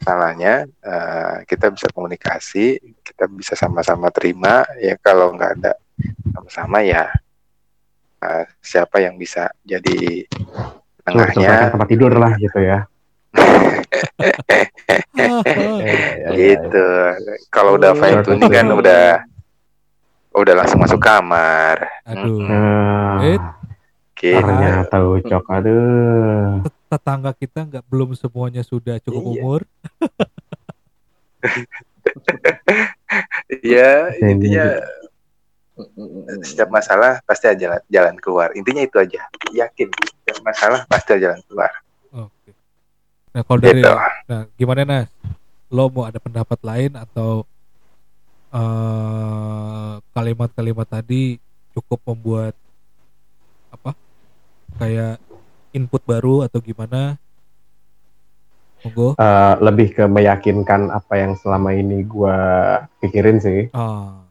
[0.00, 5.72] salahnya eh, kita bisa komunikasi kita bisa sama-sama terima ya kalau nggak ada
[6.32, 7.06] sama-sama ya
[8.24, 10.24] eh, siapa yang bisa jadi
[11.04, 12.88] tengahnya tempat tidur lah gitu ya.
[15.14, 16.28] Iya, iya, iya.
[16.34, 16.86] gitu
[17.48, 19.04] kalau udah fine tuning kan udah
[20.32, 22.38] udah langsung masuk kamar aduh
[23.18, 23.38] Eh,
[24.14, 25.44] gitu ternyata ucok.
[25.48, 26.62] Aduh.
[26.88, 29.30] tetangga kita nggak belum semuanya sudah cukup Iya.
[29.36, 29.60] umur
[33.60, 34.66] ya Dan intinya
[35.78, 35.94] Hmm.
[35.94, 36.42] Hmm.
[36.42, 39.22] setiap masalah pasti ada jalan, jalan keluar intinya itu aja
[39.52, 41.70] yakin setiap masalah pasti ada jalan keluar
[43.38, 43.94] nah kalau dari gitu.
[44.26, 45.06] nah gimana nas?
[45.70, 47.46] Lo mau ada pendapat lain atau
[48.50, 51.38] eh, kalimat-kalimat tadi
[51.70, 52.58] cukup membuat
[53.70, 53.94] apa
[54.82, 55.22] kayak
[55.70, 57.14] input baru atau gimana?
[58.82, 59.14] Monggo.
[59.14, 62.36] Eh, lebih ke meyakinkan apa yang selama ini gua
[62.98, 63.70] pikirin sih.
[63.70, 64.26] ah.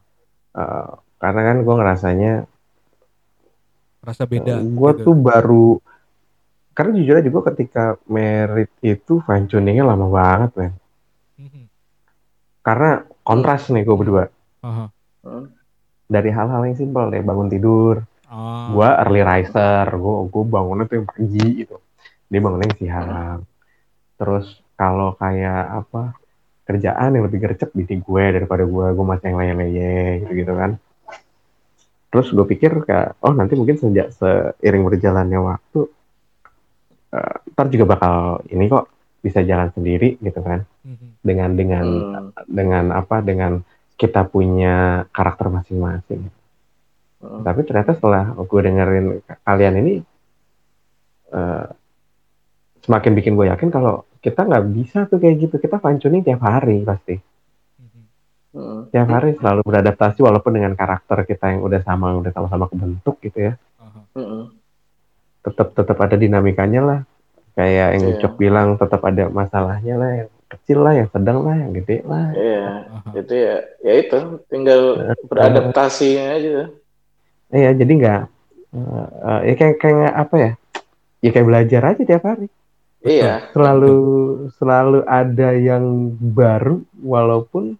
[0.52, 2.44] Eh, karena kan gua ngerasanya
[4.08, 5.04] rasa beda gue gitu.
[5.10, 5.68] tuh baru
[6.78, 10.72] karena jujur aja gue ketika merit itu fine tuningnya lama banget men
[11.34, 11.62] Mhm.
[12.60, 14.24] karena kontras nih gue berdua.
[14.58, 14.90] Hmm.
[16.08, 18.70] dari hal-hal yang simpel deh bangun tidur Ah.
[18.70, 21.76] gue early riser gue gue bangunnya tuh yang pagi gitu
[22.24, 23.40] dia bangunnya yang siang
[24.14, 26.14] terus kalau kayak apa
[26.62, 30.70] kerjaan yang lebih gercep di gue daripada gue gue masih yang leye-leye gitu gitu kan
[32.08, 35.80] terus gue pikir kayak oh nanti mungkin sejak seiring berjalannya waktu
[37.08, 38.14] eh, ntar juga bakal
[38.48, 38.86] ini kok
[39.18, 41.08] bisa jalan sendiri gitu kan Mhm.
[41.20, 42.28] dengan dengan Hmm.
[42.46, 43.60] dengan apa dengan
[43.94, 46.30] kita punya karakter masing-masing
[47.18, 47.42] Hmm.
[47.42, 49.06] tapi ternyata setelah gue dengerin
[49.42, 49.94] kalian ini
[51.28, 51.66] eh,
[52.80, 56.40] semakin bikin gue yakin kalau kita nggak bisa tuh kayak gitu kita fine tuning tiap
[56.40, 57.18] hari pasti
[57.78, 58.02] Mhm.
[58.54, 58.80] Hmm.
[58.88, 63.50] tiap hari selalu beradaptasi walaupun dengan karakter kita yang udah sama udah sama-sama kebentuk gitu
[63.50, 63.54] ya.
[64.14, 64.54] Hmm.
[65.48, 67.00] Tetap tetap ada dinamikanya lah
[67.52, 68.12] kayak yang Iya.
[68.14, 72.26] Ucok bilang tetap ada masalahnya lah yang kecil lah yang sedang lah yang gede lah
[72.32, 73.10] Iya, Aha.
[73.16, 74.80] itu ya, ya itu tinggal
[75.26, 76.72] beradaptasi aja.
[77.48, 78.20] iya jadi nggak
[78.68, 80.50] eh, eh, ya kayak kayak apa ya
[81.18, 82.48] ya kayak belajar aja tiap hari
[82.98, 83.48] Iya.
[83.50, 83.96] selalu
[84.54, 85.84] selalu ada yang
[86.18, 87.78] baru walaupun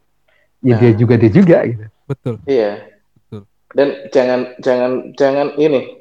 [0.60, 0.78] ya Nah.
[0.78, 2.72] dia juga dia juga gitu betul Iya.
[3.14, 3.42] Betul.
[3.68, 5.97] Dan jangan jangan jangan ini,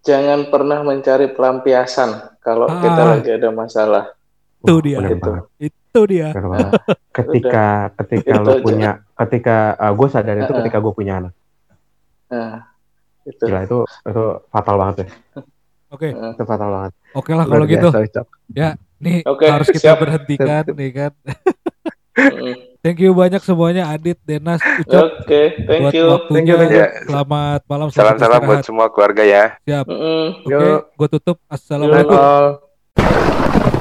[0.00, 2.78] jangan pernah mencari pelampiasan kalau Ah.
[2.78, 4.04] kita lagi ada masalah.
[4.60, 4.98] Itu dia.
[4.98, 5.32] bener Itu.
[5.60, 6.28] itu dia
[7.10, 7.66] ketika
[7.98, 8.62] ketika Itu lu aja.
[8.62, 9.56] punya ketika
[9.90, 10.58] gue sadar itu Uh-uh.
[10.60, 11.34] ketika gue punya anak
[12.30, 12.62] Nah,
[13.20, 13.42] Itu.
[13.42, 15.08] Gila itu itu fatal banget ya.
[15.90, 16.08] Oke.
[16.14, 16.92] Itu fatal banget.
[17.12, 17.88] oke lah kalau gitu.
[17.90, 18.26] Ucok.
[19.00, 19.98] Nih Oke, harus kita siap.
[19.98, 21.12] berhentikan nih kan.
[22.80, 22.84] Mm.
[22.88, 26.08] Thank you banyak semuanya Adit, Denas, Ucok Oke, thank buat you.
[26.32, 26.84] Thank you, thank you.
[27.12, 29.44] Selamat malam, selamat Salam-salam buat semua keluarga ya.
[29.68, 29.84] Siap.
[29.84, 30.48] Mm-mm.
[30.48, 30.80] Oke, Yuk.
[30.96, 31.36] gue tutup.
[31.52, 32.16] Assalamualaikum.
[32.16, 33.76] All.